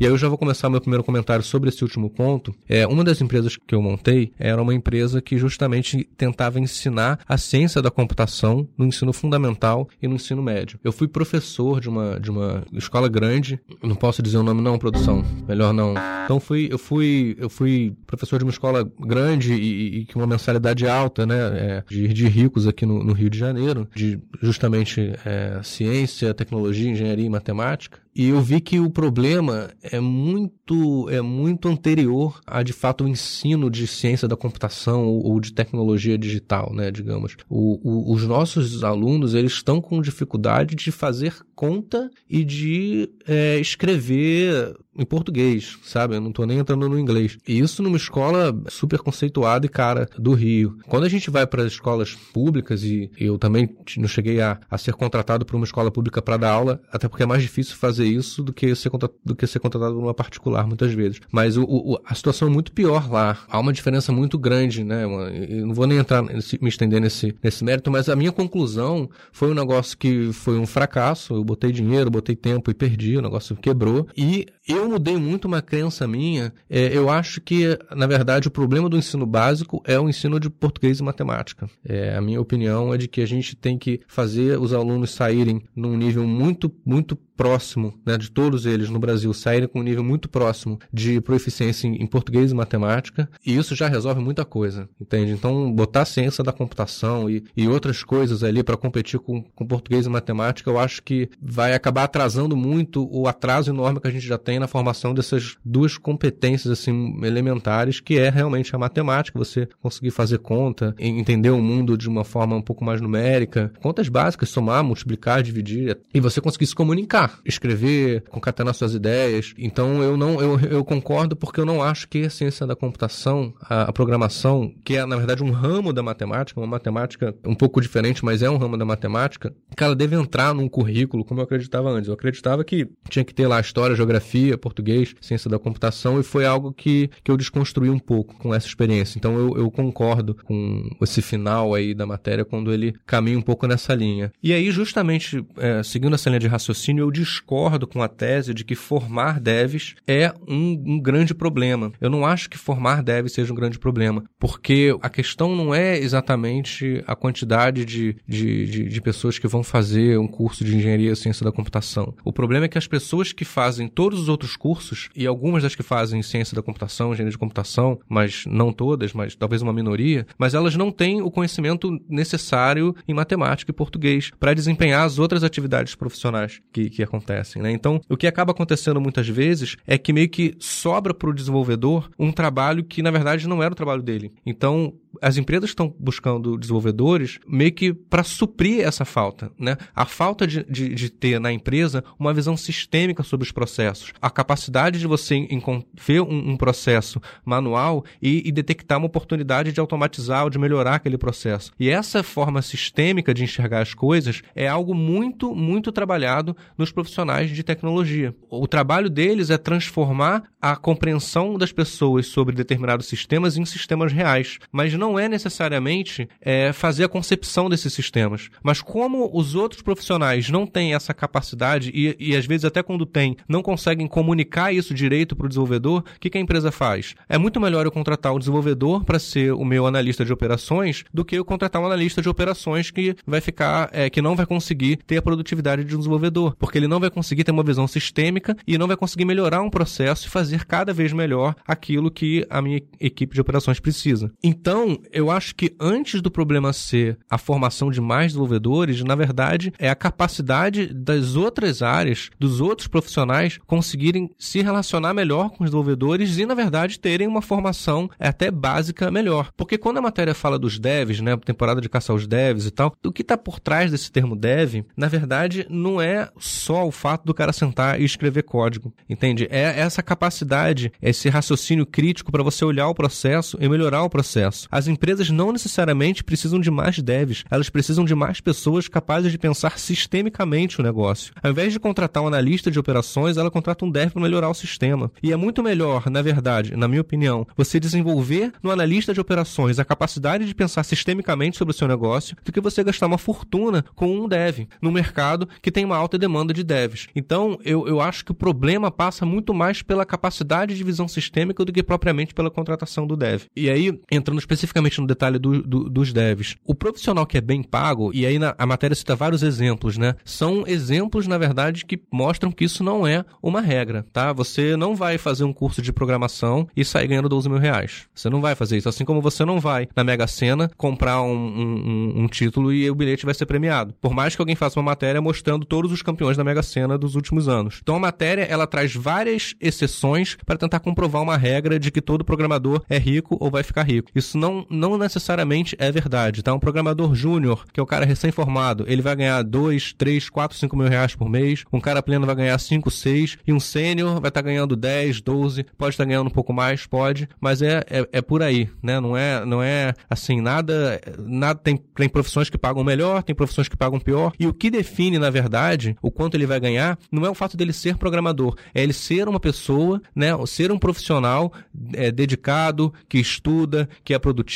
E 0.00 0.06
aí 0.06 0.12
eu 0.12 0.16
já 0.16 0.28
vou 0.28 0.38
começar 0.38 0.70
meu 0.70 0.80
primeiro 0.80 1.02
comentário 1.02 1.44
sobre 1.44 1.70
esse 1.70 1.82
último 1.82 2.08
ponto. 2.08 2.54
É, 2.68 2.86
uma 2.86 3.02
das 3.02 3.20
empresas 3.20 3.56
que 3.56 3.74
eu 3.74 3.82
montei 3.82 4.32
era 4.38 4.62
uma 4.62 4.72
empresa 4.72 5.20
que 5.20 5.36
justamente 5.36 6.08
tentava 6.16 6.60
ensinar 6.60 7.18
a 7.28 7.36
ciência 7.36 7.82
da 7.82 7.90
computação 7.90 8.68
no 8.78 8.86
ensino 8.86 9.12
fundamental 9.12 9.88
e 10.00 10.06
no 10.06 10.14
ensino 10.14 10.40
médio. 10.40 10.78
Eu 10.84 10.92
fui 10.92 11.08
professor 11.08 11.80
de 11.80 11.88
uma, 11.88 12.20
de 12.20 12.30
uma 12.30 12.62
escola 12.74 13.08
grande, 13.08 13.58
não 13.82 13.96
posso 13.96 14.22
dizer 14.22 14.38
o 14.38 14.44
nome 14.44 14.62
não, 14.62 14.78
produção, 14.78 15.24
melhor 15.48 15.74
não. 15.74 15.94
Então 16.24 16.38
fui, 16.38 16.68
eu 16.70 16.78
fui, 16.78 17.36
eu 17.36 17.50
fui 17.50 17.92
professor 18.06 18.38
de 18.38 18.44
uma 18.44 18.52
escola 18.52 18.88
grande 19.00 19.52
e, 19.52 20.06
com 20.12 20.20
uma 20.20 20.28
mensalidade 20.28 20.86
alta, 20.86 21.26
né, 21.26 21.36
é, 21.36 21.84
de, 21.88 22.06
de 22.14 22.28
ricos 22.28 22.68
aqui 22.68 22.86
no, 22.86 23.02
no, 23.02 23.12
Rio 23.12 23.28
de 23.28 23.38
Janeiro, 23.38 23.88
de 23.96 24.20
justamente 24.40 25.12
é, 25.24 25.60
ciência, 25.64 26.32
tecnologia, 26.32 26.88
engenharia 26.88 27.26
e 27.26 27.28
matemática. 27.28 27.98
E 28.18 28.30
eu 28.30 28.40
vi 28.40 28.60
que 28.60 28.80
o 28.80 28.90
problema 28.90 29.70
é 29.80 30.00
muito, 30.00 31.08
é 31.08 31.20
muito 31.20 31.68
anterior 31.68 32.40
a, 32.44 32.64
de 32.64 32.72
fato, 32.72 33.04
o 33.04 33.08
ensino 33.08 33.70
de 33.70 33.86
ciência 33.86 34.26
da 34.26 34.36
computação 34.36 35.06
ou, 35.06 35.24
ou 35.24 35.40
de 35.40 35.52
tecnologia 35.52 36.18
digital, 36.18 36.74
né, 36.74 36.90
digamos. 36.90 37.36
O, 37.48 37.78
o, 37.80 38.12
os 38.12 38.26
nossos 38.26 38.82
alunos, 38.82 39.34
eles 39.34 39.52
estão 39.52 39.80
com 39.80 40.02
dificuldade 40.02 40.74
de 40.74 40.90
fazer 40.90 41.32
conta 41.54 42.10
e 42.28 42.44
de 42.44 43.08
é, 43.24 43.60
escrever 43.60 44.76
em 44.98 45.04
português, 45.04 45.78
sabe? 45.82 46.16
Eu 46.16 46.20
não 46.20 46.32
tô 46.32 46.44
nem 46.44 46.58
entrando 46.58 46.88
no 46.88 46.98
inglês. 46.98 47.38
E 47.46 47.58
isso 47.58 47.82
numa 47.82 47.96
escola 47.96 48.54
super 48.68 48.98
conceituada 48.98 49.64
e 49.64 49.68
cara 49.68 50.08
do 50.18 50.34
Rio. 50.34 50.78
Quando 50.86 51.04
a 51.04 51.08
gente 51.08 51.30
vai 51.30 51.46
para 51.46 51.62
as 51.62 51.72
escolas 51.72 52.14
públicas, 52.14 52.82
e 52.82 53.10
eu 53.16 53.38
também 53.38 53.68
não 53.96 54.08
cheguei 54.08 54.40
a, 54.40 54.58
a 54.70 54.76
ser 54.76 54.94
contratado 54.94 55.46
por 55.46 55.56
uma 55.56 55.64
escola 55.64 55.90
pública 55.90 56.20
para 56.20 56.36
dar 56.36 56.50
aula, 56.50 56.80
até 56.92 57.08
porque 57.08 57.22
é 57.22 57.26
mais 57.26 57.42
difícil 57.42 57.76
fazer 57.76 58.06
isso 58.06 58.42
do 58.42 58.52
que 58.52 58.74
ser, 58.74 58.90
do 59.24 59.36
que 59.36 59.46
ser 59.46 59.60
contratado 59.60 59.94
por 59.94 60.02
uma 60.02 60.14
particular, 60.14 60.66
muitas 60.66 60.92
vezes. 60.92 61.20
Mas 61.30 61.56
o, 61.56 61.64
o, 61.64 61.98
a 62.04 62.14
situação 62.14 62.48
é 62.48 62.50
muito 62.50 62.72
pior 62.72 63.10
lá. 63.10 63.38
Há 63.48 63.58
uma 63.58 63.72
diferença 63.72 64.12
muito 64.12 64.38
grande, 64.38 64.82
né? 64.82 65.04
Eu 65.04 65.66
não 65.66 65.74
vou 65.74 65.86
nem 65.86 65.98
entrar, 65.98 66.22
me 66.22 66.68
estender 66.68 67.00
nesse, 67.00 67.34
nesse 67.42 67.64
mérito, 67.64 67.90
mas 67.90 68.08
a 68.08 68.16
minha 68.16 68.32
conclusão 68.32 69.08
foi 69.32 69.50
um 69.50 69.54
negócio 69.54 69.96
que 69.96 70.32
foi 70.32 70.58
um 70.58 70.66
fracasso. 70.66 71.34
Eu 71.34 71.44
botei 71.44 71.70
dinheiro, 71.70 72.10
botei 72.10 72.34
tempo 72.34 72.70
e 72.70 72.74
perdi, 72.74 73.16
o 73.16 73.22
negócio 73.22 73.56
quebrou. 73.56 74.08
E 74.16 74.46
eu 74.66 74.87
mudei 74.88 75.16
muito 75.16 75.46
uma 75.46 75.62
crença 75.62 76.06
minha. 76.06 76.52
É, 76.68 76.96
eu 76.96 77.10
acho 77.10 77.40
que, 77.40 77.78
na 77.94 78.06
verdade, 78.06 78.48
o 78.48 78.50
problema 78.50 78.88
do 78.88 78.96
ensino 78.96 79.26
básico 79.26 79.82
é 79.84 79.98
o 79.98 80.08
ensino 80.08 80.40
de 80.40 80.50
português 80.50 81.00
e 81.00 81.02
matemática. 81.02 81.68
É, 81.84 82.16
a 82.16 82.20
minha 82.20 82.40
opinião 82.40 82.92
é 82.92 82.98
de 82.98 83.08
que 83.08 83.20
a 83.20 83.26
gente 83.26 83.54
tem 83.56 83.78
que 83.78 84.00
fazer 84.06 84.58
os 84.58 84.72
alunos 84.72 85.10
saírem 85.10 85.62
num 85.74 85.96
nível 85.96 86.26
muito, 86.26 86.72
muito 86.84 87.18
próximo, 87.38 87.94
né, 88.04 88.18
de 88.18 88.32
todos 88.32 88.66
eles 88.66 88.90
no 88.90 88.98
Brasil 88.98 89.32
saírem 89.32 89.68
com 89.68 89.78
um 89.78 89.84
nível 89.84 90.02
muito 90.02 90.28
próximo 90.28 90.80
de 90.92 91.20
proficiência 91.20 91.86
em, 91.86 92.02
em, 92.02 92.06
português 92.06 92.50
e 92.50 92.54
matemática, 92.54 93.30
e 93.46 93.56
isso 93.56 93.76
já 93.76 93.86
resolve 93.86 94.20
muita 94.20 94.44
coisa, 94.44 94.88
entende? 95.00 95.30
Então, 95.30 95.72
botar 95.72 96.02
a 96.02 96.04
ciência 96.04 96.42
da 96.42 96.52
computação 96.52 97.30
e, 97.30 97.44
e 97.56 97.68
outras 97.68 98.02
coisas 98.02 98.42
ali 98.42 98.64
para 98.64 98.76
competir 98.76 99.20
com, 99.20 99.40
com 99.40 99.64
português 99.64 100.04
e 100.04 100.08
matemática, 100.08 100.68
eu 100.68 100.80
acho 100.80 101.00
que 101.00 101.30
vai 101.40 101.74
acabar 101.74 102.04
atrasando 102.04 102.56
muito 102.56 103.08
o 103.08 103.28
atraso 103.28 103.70
enorme 103.70 104.00
que 104.00 104.08
a 104.08 104.10
gente 104.10 104.26
já 104.26 104.36
tem 104.36 104.58
na 104.58 104.66
formação 104.66 105.14
dessas 105.14 105.56
duas 105.64 105.96
competências 105.96 106.72
assim 106.72 107.24
elementares, 107.24 108.00
que 108.00 108.18
é 108.18 108.30
realmente 108.30 108.74
a 108.74 108.78
matemática, 108.78 109.38
você 109.38 109.68
conseguir 109.80 110.10
fazer 110.10 110.38
conta, 110.38 110.92
entender 110.98 111.50
o 111.50 111.62
mundo 111.62 111.96
de 111.96 112.08
uma 112.08 112.24
forma 112.24 112.56
um 112.56 112.62
pouco 112.62 112.84
mais 112.84 113.00
numérica, 113.00 113.72
contas 113.80 114.08
básicas, 114.08 114.48
somar, 114.48 114.82
multiplicar, 114.82 115.40
dividir, 115.40 115.98
e 116.12 116.18
você 116.18 116.40
conseguir 116.40 116.66
se 116.66 116.74
comunicar 116.74 117.27
escrever, 117.44 118.22
concatenar 118.28 118.74
suas 118.74 118.94
ideias. 118.94 119.54
Então 119.58 120.02
eu 120.02 120.16
não 120.16 120.40
eu, 120.40 120.60
eu 120.60 120.84
concordo 120.84 121.36
porque 121.36 121.60
eu 121.60 121.66
não 121.66 121.82
acho 121.82 122.08
que 122.08 122.24
a 122.24 122.30
ciência 122.30 122.66
da 122.66 122.76
computação, 122.76 123.54
a, 123.62 123.82
a 123.82 123.92
programação, 123.92 124.72
que 124.84 124.96
é 124.96 125.06
na 125.06 125.16
verdade 125.16 125.42
um 125.42 125.50
ramo 125.50 125.92
da 125.92 126.02
matemática, 126.02 126.60
uma 126.60 126.66
matemática 126.66 127.34
um 127.44 127.54
pouco 127.54 127.80
diferente, 127.80 128.24
mas 128.24 128.42
é 128.42 128.50
um 128.50 128.56
ramo 128.56 128.76
da 128.76 128.84
matemática, 128.84 129.54
que 129.76 129.84
ela 129.84 129.94
deve 129.94 130.16
entrar 130.16 130.54
num 130.54 130.68
currículo 130.68 131.24
como 131.24 131.40
eu 131.40 131.44
acreditava 131.44 131.90
antes. 131.90 132.08
Eu 132.08 132.14
acreditava 132.14 132.64
que 132.64 132.88
tinha 133.08 133.24
que 133.24 133.34
ter 133.34 133.46
lá 133.46 133.60
história, 133.60 133.96
geografia, 133.96 134.56
português, 134.56 135.14
ciência 135.20 135.50
da 135.50 135.58
computação 135.58 136.18
e 136.20 136.22
foi 136.22 136.46
algo 136.46 136.72
que, 136.72 137.10
que 137.22 137.30
eu 137.30 137.36
desconstruí 137.36 137.90
um 137.90 137.98
pouco 137.98 138.34
com 138.36 138.54
essa 138.54 138.66
experiência. 138.66 139.18
Então 139.18 139.36
eu, 139.36 139.56
eu 139.56 139.70
concordo 139.70 140.34
com 140.44 140.88
esse 141.02 141.22
final 141.22 141.74
aí 141.74 141.94
da 141.94 142.06
matéria 142.06 142.44
quando 142.44 142.72
ele 142.72 142.94
caminha 143.06 143.38
um 143.38 143.42
pouco 143.42 143.66
nessa 143.66 143.94
linha. 143.94 144.32
E 144.42 144.52
aí, 144.52 144.70
justamente, 144.70 145.44
é, 145.56 145.82
seguindo 145.82 146.14
essa 146.14 146.28
linha 146.28 146.40
de 146.40 146.46
raciocínio, 146.46 147.02
eu 147.02 147.10
discordo 147.18 147.86
com 147.86 148.02
a 148.02 148.08
tese 148.08 148.54
de 148.54 148.64
que 148.64 148.74
formar 148.74 149.40
devs 149.40 149.94
é 150.06 150.32
um, 150.46 150.82
um 150.86 151.00
grande 151.00 151.34
problema. 151.34 151.92
Eu 152.00 152.08
não 152.08 152.24
acho 152.24 152.48
que 152.48 152.56
formar 152.56 153.02
devs 153.02 153.32
seja 153.32 153.52
um 153.52 153.56
grande 153.56 153.78
problema, 153.78 154.24
porque 154.38 154.96
a 155.02 155.08
questão 155.08 155.56
não 155.56 155.74
é 155.74 155.98
exatamente 155.98 157.02
a 157.06 157.16
quantidade 157.16 157.84
de, 157.84 158.16
de, 158.26 158.66
de, 158.66 158.84
de 158.84 159.00
pessoas 159.00 159.38
que 159.38 159.48
vão 159.48 159.62
fazer 159.62 160.18
um 160.18 160.28
curso 160.28 160.64
de 160.64 160.76
engenharia 160.76 161.12
e 161.12 161.16
ciência 161.16 161.44
da 161.44 161.52
computação. 161.52 162.14
O 162.24 162.32
problema 162.32 162.66
é 162.66 162.68
que 162.68 162.78
as 162.78 162.86
pessoas 162.86 163.32
que 163.32 163.44
fazem 163.44 163.88
todos 163.88 164.20
os 164.20 164.28
outros 164.28 164.56
cursos, 164.56 165.08
e 165.14 165.26
algumas 165.26 165.62
das 165.62 165.74
que 165.74 165.82
fazem 165.82 166.22
ciência 166.22 166.54
da 166.54 166.62
computação, 166.62 167.12
engenharia 167.12 167.32
de 167.32 167.38
computação, 167.38 167.98
mas 168.08 168.44
não 168.46 168.72
todas, 168.72 169.12
mas 169.12 169.34
talvez 169.34 169.60
uma 169.62 169.72
minoria, 169.72 170.26
mas 170.38 170.54
elas 170.54 170.76
não 170.76 170.92
têm 170.92 171.20
o 171.20 171.30
conhecimento 171.30 171.90
necessário 172.08 172.94
em 173.06 173.14
matemática 173.14 173.70
e 173.70 173.74
português 173.74 174.30
para 174.38 174.54
desempenhar 174.54 175.04
as 175.04 175.18
outras 175.18 175.42
atividades 175.42 175.94
profissionais 175.94 176.60
que, 176.72 176.90
que 176.90 177.02
acontecem. 177.08 177.60
Né? 177.60 177.70
Então, 177.70 178.00
o 178.08 178.16
que 178.16 178.26
acaba 178.26 178.52
acontecendo 178.52 179.00
muitas 179.00 179.28
vezes 179.28 179.76
é 179.86 179.98
que 179.98 180.12
meio 180.12 180.28
que 180.28 180.54
sobra 180.58 181.12
para 181.12 181.30
o 181.30 181.34
desenvolvedor 181.34 182.10
um 182.18 182.30
trabalho 182.30 182.84
que, 182.84 183.02
na 183.02 183.10
verdade, 183.10 183.48
não 183.48 183.62
era 183.62 183.72
o 183.72 183.76
trabalho 183.76 184.02
dele. 184.02 184.32
Então, 184.46 184.92
as 185.20 185.36
empresas 185.36 185.70
estão 185.70 185.94
buscando 185.98 186.56
desenvolvedores 186.56 187.38
meio 187.46 187.72
que 187.72 187.92
para 187.92 188.22
suprir 188.22 188.80
essa 188.80 189.04
falta, 189.04 189.50
né? 189.58 189.76
A 189.94 190.04
falta 190.04 190.46
de, 190.46 190.64
de, 190.64 190.94
de, 190.94 191.10
ter 191.10 191.40
na 191.40 191.52
empresa 191.52 192.04
uma 192.18 192.32
visão 192.32 192.56
sistêmica 192.56 193.22
sobre 193.22 193.44
os 193.44 193.52
processos, 193.52 194.12
a 194.20 194.30
capacidade 194.30 194.98
de 194.98 195.06
você 195.06 195.48
ver 195.96 196.20
um, 196.20 196.50
um 196.50 196.56
processo 196.56 197.20
manual 197.44 198.04
e, 198.20 198.46
e, 198.46 198.52
detectar 198.52 198.98
uma 198.98 199.06
oportunidade 199.06 199.72
de 199.72 199.80
automatizar 199.80 200.44
ou 200.44 200.50
de 200.50 200.58
melhorar 200.58 200.96
aquele 200.96 201.18
processo. 201.18 201.72
E 201.78 201.88
essa 201.88 202.22
forma 202.22 202.62
sistêmica 202.62 203.32
de 203.32 203.44
enxergar 203.44 203.80
as 203.80 203.94
coisas 203.94 204.42
é 204.54 204.68
algo 204.68 204.94
muito, 204.94 205.54
muito 205.54 205.92
trabalhado 205.92 206.56
nos 206.76 206.92
profissionais 206.92 207.50
de 207.50 207.62
tecnologia. 207.62 208.34
O 208.50 208.66
trabalho 208.66 209.10
deles 209.10 209.50
é 209.50 209.58
transformar 209.58 210.44
a 210.60 210.76
compreensão 210.76 211.56
das 211.56 211.72
pessoas 211.72 212.26
sobre 212.26 212.54
determinados 212.54 213.06
sistemas 213.06 213.56
em 213.56 213.64
sistemas 213.64 214.12
reais, 214.12 214.58
mas 214.72 214.92
não 214.94 215.07
é 215.16 215.28
necessariamente 215.28 216.28
é, 216.40 216.72
fazer 216.72 217.04
a 217.04 217.08
concepção 217.08 217.70
desses 217.70 217.92
sistemas. 217.92 218.50
Mas 218.64 218.82
como 218.82 219.30
os 219.32 219.54
outros 219.54 219.80
profissionais 219.80 220.50
não 220.50 220.66
têm 220.66 220.94
essa 220.94 221.14
capacidade 221.14 221.92
e, 221.94 222.16
e 222.18 222.34
às 222.34 222.46
vezes 222.46 222.64
até 222.64 222.82
quando 222.82 223.06
tem, 223.06 223.36
não 223.48 223.62
conseguem 223.62 224.08
comunicar 224.08 224.74
isso 224.74 224.92
direito 224.92 225.36
para 225.36 225.46
o 225.46 225.48
desenvolvedor, 225.48 226.00
o 226.00 226.20
que, 226.20 226.30
que 226.30 226.38
a 226.38 226.40
empresa 226.40 226.72
faz? 226.72 227.14
É 227.28 227.38
muito 227.38 227.60
melhor 227.60 227.86
eu 227.86 227.92
contratar 227.92 228.34
o 228.34 228.38
desenvolvedor 228.38 229.04
para 229.04 229.20
ser 229.20 229.52
o 229.52 229.64
meu 229.64 229.86
analista 229.86 230.24
de 230.24 230.32
operações 230.32 231.04
do 231.14 231.24
que 231.24 231.36
eu 231.36 231.44
contratar 231.44 231.80
um 231.80 231.86
analista 231.86 232.20
de 232.20 232.28
operações 232.28 232.90
que 232.90 233.14
vai 233.26 233.40
ficar, 233.40 233.88
é, 233.92 234.08
que 234.10 234.22
não 234.22 234.34
vai 234.34 234.46
conseguir 234.46 234.96
ter 235.06 235.18
a 235.18 235.22
produtividade 235.22 235.84
de 235.84 235.94
um 235.94 235.98
desenvolvedor, 235.98 236.56
porque 236.58 236.78
ele 236.78 236.88
não 236.88 236.98
vai 236.98 237.10
conseguir 237.10 237.44
ter 237.44 237.52
uma 237.52 237.62
visão 237.62 237.86
sistêmica 237.86 238.56
e 238.66 238.78
não 238.78 238.86
vai 238.86 238.96
conseguir 238.96 239.24
melhorar 239.24 239.60
um 239.60 239.70
processo 239.70 240.26
e 240.26 240.30
fazer 240.30 240.64
cada 240.64 240.92
vez 240.92 241.12
melhor 241.12 241.54
aquilo 241.66 242.10
que 242.10 242.46
a 242.48 242.62
minha 242.62 242.80
equipe 242.98 243.34
de 243.34 243.40
operações 243.40 243.78
precisa. 243.80 244.32
Então, 244.42 244.87
eu 245.12 245.30
acho 245.30 245.54
que 245.54 245.74
antes 245.80 246.20
do 246.22 246.30
problema 246.30 246.72
ser 246.72 247.18
a 247.28 247.36
formação 247.36 247.90
de 247.90 248.00
mais 248.00 248.28
desenvolvedores, 248.28 249.02
na 249.02 249.14
verdade, 249.14 249.72
é 249.78 249.90
a 249.90 249.94
capacidade 249.94 250.86
das 250.92 251.34
outras 251.36 251.82
áreas, 251.82 252.30
dos 252.38 252.60
outros 252.60 252.88
profissionais 252.88 253.58
conseguirem 253.66 254.30
se 254.38 254.62
relacionar 254.62 255.12
melhor 255.12 255.50
com 255.50 255.64
os 255.64 255.70
desenvolvedores 255.70 256.38
e, 256.38 256.46
na 256.46 256.54
verdade, 256.54 256.98
terem 256.98 257.26
uma 257.26 257.42
formação 257.42 258.08
até 258.18 258.50
básica 258.50 259.10
melhor. 259.10 259.50
Porque 259.56 259.78
quando 259.78 259.98
a 259.98 260.02
matéria 260.02 260.34
fala 260.34 260.58
dos 260.58 260.78
devs, 260.78 261.20
né, 261.20 261.36
temporada 261.36 261.80
de 261.80 261.88
caçar 261.88 262.14
os 262.14 262.26
devs 262.26 262.66
e 262.66 262.70
tal, 262.70 262.94
o 263.04 263.12
que 263.12 263.22
está 263.22 263.36
por 263.36 263.60
trás 263.60 263.90
desse 263.90 264.10
termo 264.10 264.36
dev, 264.36 264.84
na 264.96 265.08
verdade, 265.08 265.66
não 265.68 266.00
é 266.00 266.28
só 266.38 266.86
o 266.86 266.92
fato 266.92 267.24
do 267.24 267.34
cara 267.34 267.52
sentar 267.52 268.00
e 268.00 268.04
escrever 268.04 268.42
código, 268.42 268.92
entende? 269.08 269.46
É 269.50 269.80
essa 269.80 270.02
capacidade, 270.02 270.92
esse 271.00 271.28
raciocínio 271.28 271.86
crítico 271.86 272.32
para 272.32 272.42
você 272.42 272.64
olhar 272.64 272.88
o 272.88 272.94
processo 272.94 273.58
e 273.60 273.68
melhorar 273.68 274.02
o 274.02 274.10
processo. 274.10 274.68
As 274.78 274.86
empresas 274.86 275.28
não 275.28 275.50
necessariamente 275.50 276.22
precisam 276.22 276.60
de 276.60 276.70
mais 276.70 277.00
devs, 277.00 277.44
elas 277.50 277.68
precisam 277.68 278.04
de 278.04 278.14
mais 278.14 278.40
pessoas 278.40 278.86
capazes 278.86 279.32
de 279.32 279.36
pensar 279.36 279.76
sistemicamente 279.76 280.80
o 280.80 280.84
negócio. 280.84 281.32
Ao 281.42 281.50
invés 281.50 281.72
de 281.72 281.80
contratar 281.80 282.22
um 282.22 282.28
analista 282.28 282.70
de 282.70 282.78
operações, 282.78 283.36
ela 283.36 283.50
contrata 283.50 283.84
um 283.84 283.90
dev 283.90 284.12
para 284.12 284.22
melhorar 284.22 284.48
o 284.48 284.54
sistema. 284.54 285.10
E 285.20 285.32
é 285.32 285.36
muito 285.36 285.64
melhor, 285.64 286.08
na 286.08 286.22
verdade, 286.22 286.76
na 286.76 286.86
minha 286.86 287.00
opinião, 287.00 287.44
você 287.56 287.80
desenvolver 287.80 288.52
no 288.62 288.70
analista 288.70 289.12
de 289.12 289.20
operações 289.20 289.80
a 289.80 289.84
capacidade 289.84 290.44
de 290.44 290.54
pensar 290.54 290.84
sistemicamente 290.84 291.58
sobre 291.58 291.74
o 291.74 291.76
seu 291.76 291.88
negócio 291.88 292.36
do 292.44 292.52
que 292.52 292.60
você 292.60 292.84
gastar 292.84 293.08
uma 293.08 293.18
fortuna 293.18 293.84
com 293.96 294.16
um 294.16 294.28
dev 294.28 294.68
no 294.80 294.92
mercado 294.92 295.48
que 295.60 295.72
tem 295.72 295.84
uma 295.84 295.96
alta 295.96 296.16
demanda 296.16 296.54
de 296.54 296.62
devs. 296.62 297.08
Então, 297.16 297.58
eu, 297.64 297.88
eu 297.88 298.00
acho 298.00 298.24
que 298.24 298.30
o 298.30 298.34
problema 298.34 298.92
passa 298.92 299.26
muito 299.26 299.52
mais 299.52 299.82
pela 299.82 300.06
capacidade 300.06 300.76
de 300.76 300.84
visão 300.84 301.08
sistêmica 301.08 301.64
do 301.64 301.72
que 301.72 301.82
propriamente 301.82 302.32
pela 302.32 302.48
contratação 302.48 303.08
do 303.08 303.16
dev. 303.16 303.42
E 303.56 303.68
aí, 303.68 304.00
entrando 304.08 304.38
especificamente 304.38 304.67
no 305.00 305.06
detalhe 305.06 305.38
do, 305.38 305.62
do, 305.62 305.88
dos 305.88 306.12
devs. 306.12 306.56
O 306.64 306.74
profissional 306.74 307.26
que 307.26 307.38
é 307.38 307.40
bem 307.40 307.62
pago, 307.62 308.10
e 308.14 308.26
aí 308.26 308.38
na, 308.38 308.54
a 308.58 308.66
matéria 308.66 308.94
cita 308.94 309.14
vários 309.14 309.42
exemplos, 309.42 309.98
né? 309.98 310.14
São 310.24 310.64
exemplos, 310.66 311.26
na 311.26 311.38
verdade, 311.38 311.84
que 311.84 312.00
mostram 312.12 312.50
que 312.50 312.64
isso 312.64 312.82
não 312.82 313.06
é 313.06 313.24
uma 313.42 313.60
regra, 313.60 314.04
tá? 314.12 314.32
Você 314.32 314.76
não 314.76 314.94
vai 314.94 315.18
fazer 315.18 315.44
um 315.44 315.52
curso 315.52 315.82
de 315.82 315.92
programação 315.92 316.68
e 316.76 316.84
sair 316.84 317.08
ganhando 317.08 317.28
12 317.28 317.48
mil 317.48 317.58
reais. 317.58 318.06
Você 318.14 318.30
não 318.30 318.40
vai 318.40 318.54
fazer 318.54 318.76
isso. 318.76 318.88
Assim 318.88 319.04
como 319.04 319.20
você 319.20 319.44
não 319.44 319.60
vai, 319.60 319.88
na 319.94 320.04
Mega 320.04 320.26
Sena, 320.26 320.70
comprar 320.76 321.22
um, 321.22 321.34
um, 321.34 322.22
um 322.22 322.26
título 322.28 322.72
e 322.72 322.90
o 322.90 322.94
bilhete 322.94 323.24
vai 323.24 323.34
ser 323.34 323.46
premiado. 323.46 323.94
Por 324.00 324.12
mais 324.12 324.34
que 324.34 324.42
alguém 324.42 324.56
faça 324.56 324.78
uma 324.78 324.90
matéria 324.90 325.20
mostrando 325.20 325.64
todos 325.64 325.92
os 325.92 326.02
campeões 326.02 326.36
da 326.36 326.44
Mega 326.44 326.62
Sena 326.62 326.98
dos 326.98 327.14
últimos 327.14 327.48
anos. 327.48 327.80
Então 327.82 327.96
a 327.96 328.00
matéria, 328.00 328.42
ela 328.42 328.66
traz 328.66 328.94
várias 328.94 329.54
exceções 329.60 330.36
para 330.44 330.58
tentar 330.58 330.80
comprovar 330.80 331.22
uma 331.22 331.36
regra 331.36 331.78
de 331.78 331.90
que 331.90 332.00
todo 332.00 332.24
programador 332.24 332.82
é 332.88 332.98
rico 332.98 333.36
ou 333.40 333.50
vai 333.50 333.62
ficar 333.62 333.82
rico. 333.82 334.10
Isso 334.14 334.38
não, 334.38 334.57
não 334.70 334.98
necessariamente 334.98 335.76
é 335.78 335.90
verdade, 335.90 336.42
tá? 336.42 336.52
Um 336.54 336.58
programador 336.58 337.14
júnior, 337.14 337.64
que 337.72 337.80
é 337.80 337.82
o 337.82 337.86
cara 337.86 338.04
recém-formado, 338.04 338.84
ele 338.86 339.02
vai 339.02 339.14
ganhar 339.16 339.42
2, 339.42 339.92
3, 339.92 340.28
4, 340.28 340.56
5 340.56 340.76
mil 340.76 340.88
reais 340.88 341.14
por 341.14 341.28
mês. 341.28 341.64
Um 341.72 341.80
cara 341.80 342.02
pleno 342.02 342.26
vai 342.26 342.34
ganhar 342.34 342.58
5, 342.58 342.90
6. 342.90 343.38
E 343.46 343.52
um 343.52 343.60
sênior 343.60 344.20
vai 344.20 344.28
estar 344.28 344.42
tá 344.42 344.42
ganhando 344.42 344.76
10, 344.76 345.20
12. 345.20 345.64
Pode 345.76 345.94
estar 345.94 346.04
tá 346.04 346.08
ganhando 346.08 346.26
um 346.26 346.30
pouco 346.30 346.52
mais, 346.52 346.86
pode. 346.86 347.28
Mas 347.40 347.62
é, 347.62 347.84
é, 347.88 348.08
é, 348.12 348.22
por 348.22 348.42
aí, 348.42 348.68
né? 348.82 349.00
Não 349.00 349.16
é, 349.16 349.44
não 349.44 349.62
é 349.62 349.94
assim, 350.08 350.40
nada. 350.40 351.00
nada 351.18 351.60
tem, 351.60 351.76
tem 351.94 352.08
profissões 352.08 352.50
que 352.50 352.58
pagam 352.58 352.82
melhor, 352.84 353.22
tem 353.22 353.34
profissões 353.34 353.68
que 353.68 353.76
pagam 353.76 354.00
pior. 354.00 354.32
E 354.38 354.46
o 354.46 354.52
que 354.52 354.70
define, 354.70 355.18
na 355.18 355.30
verdade, 355.30 355.96
o 356.02 356.10
quanto 356.10 356.36
ele 356.36 356.46
vai 356.46 356.60
ganhar, 356.60 356.98
não 357.10 357.24
é 357.24 357.30
o 357.30 357.34
fato 357.34 357.56
dele 357.56 357.72
ser 357.72 357.96
programador, 357.96 358.56
é 358.74 358.82
ele 358.82 358.92
ser 358.92 359.28
uma 359.28 359.40
pessoa, 359.40 360.00
né? 360.14 360.28
Ser 360.46 360.72
um 360.72 360.78
profissional 360.78 361.52
é, 361.94 362.10
dedicado, 362.10 362.92
que 363.08 363.18
estuda, 363.18 363.88
que 364.04 364.14
é 364.14 364.18
produtivo 364.18 364.47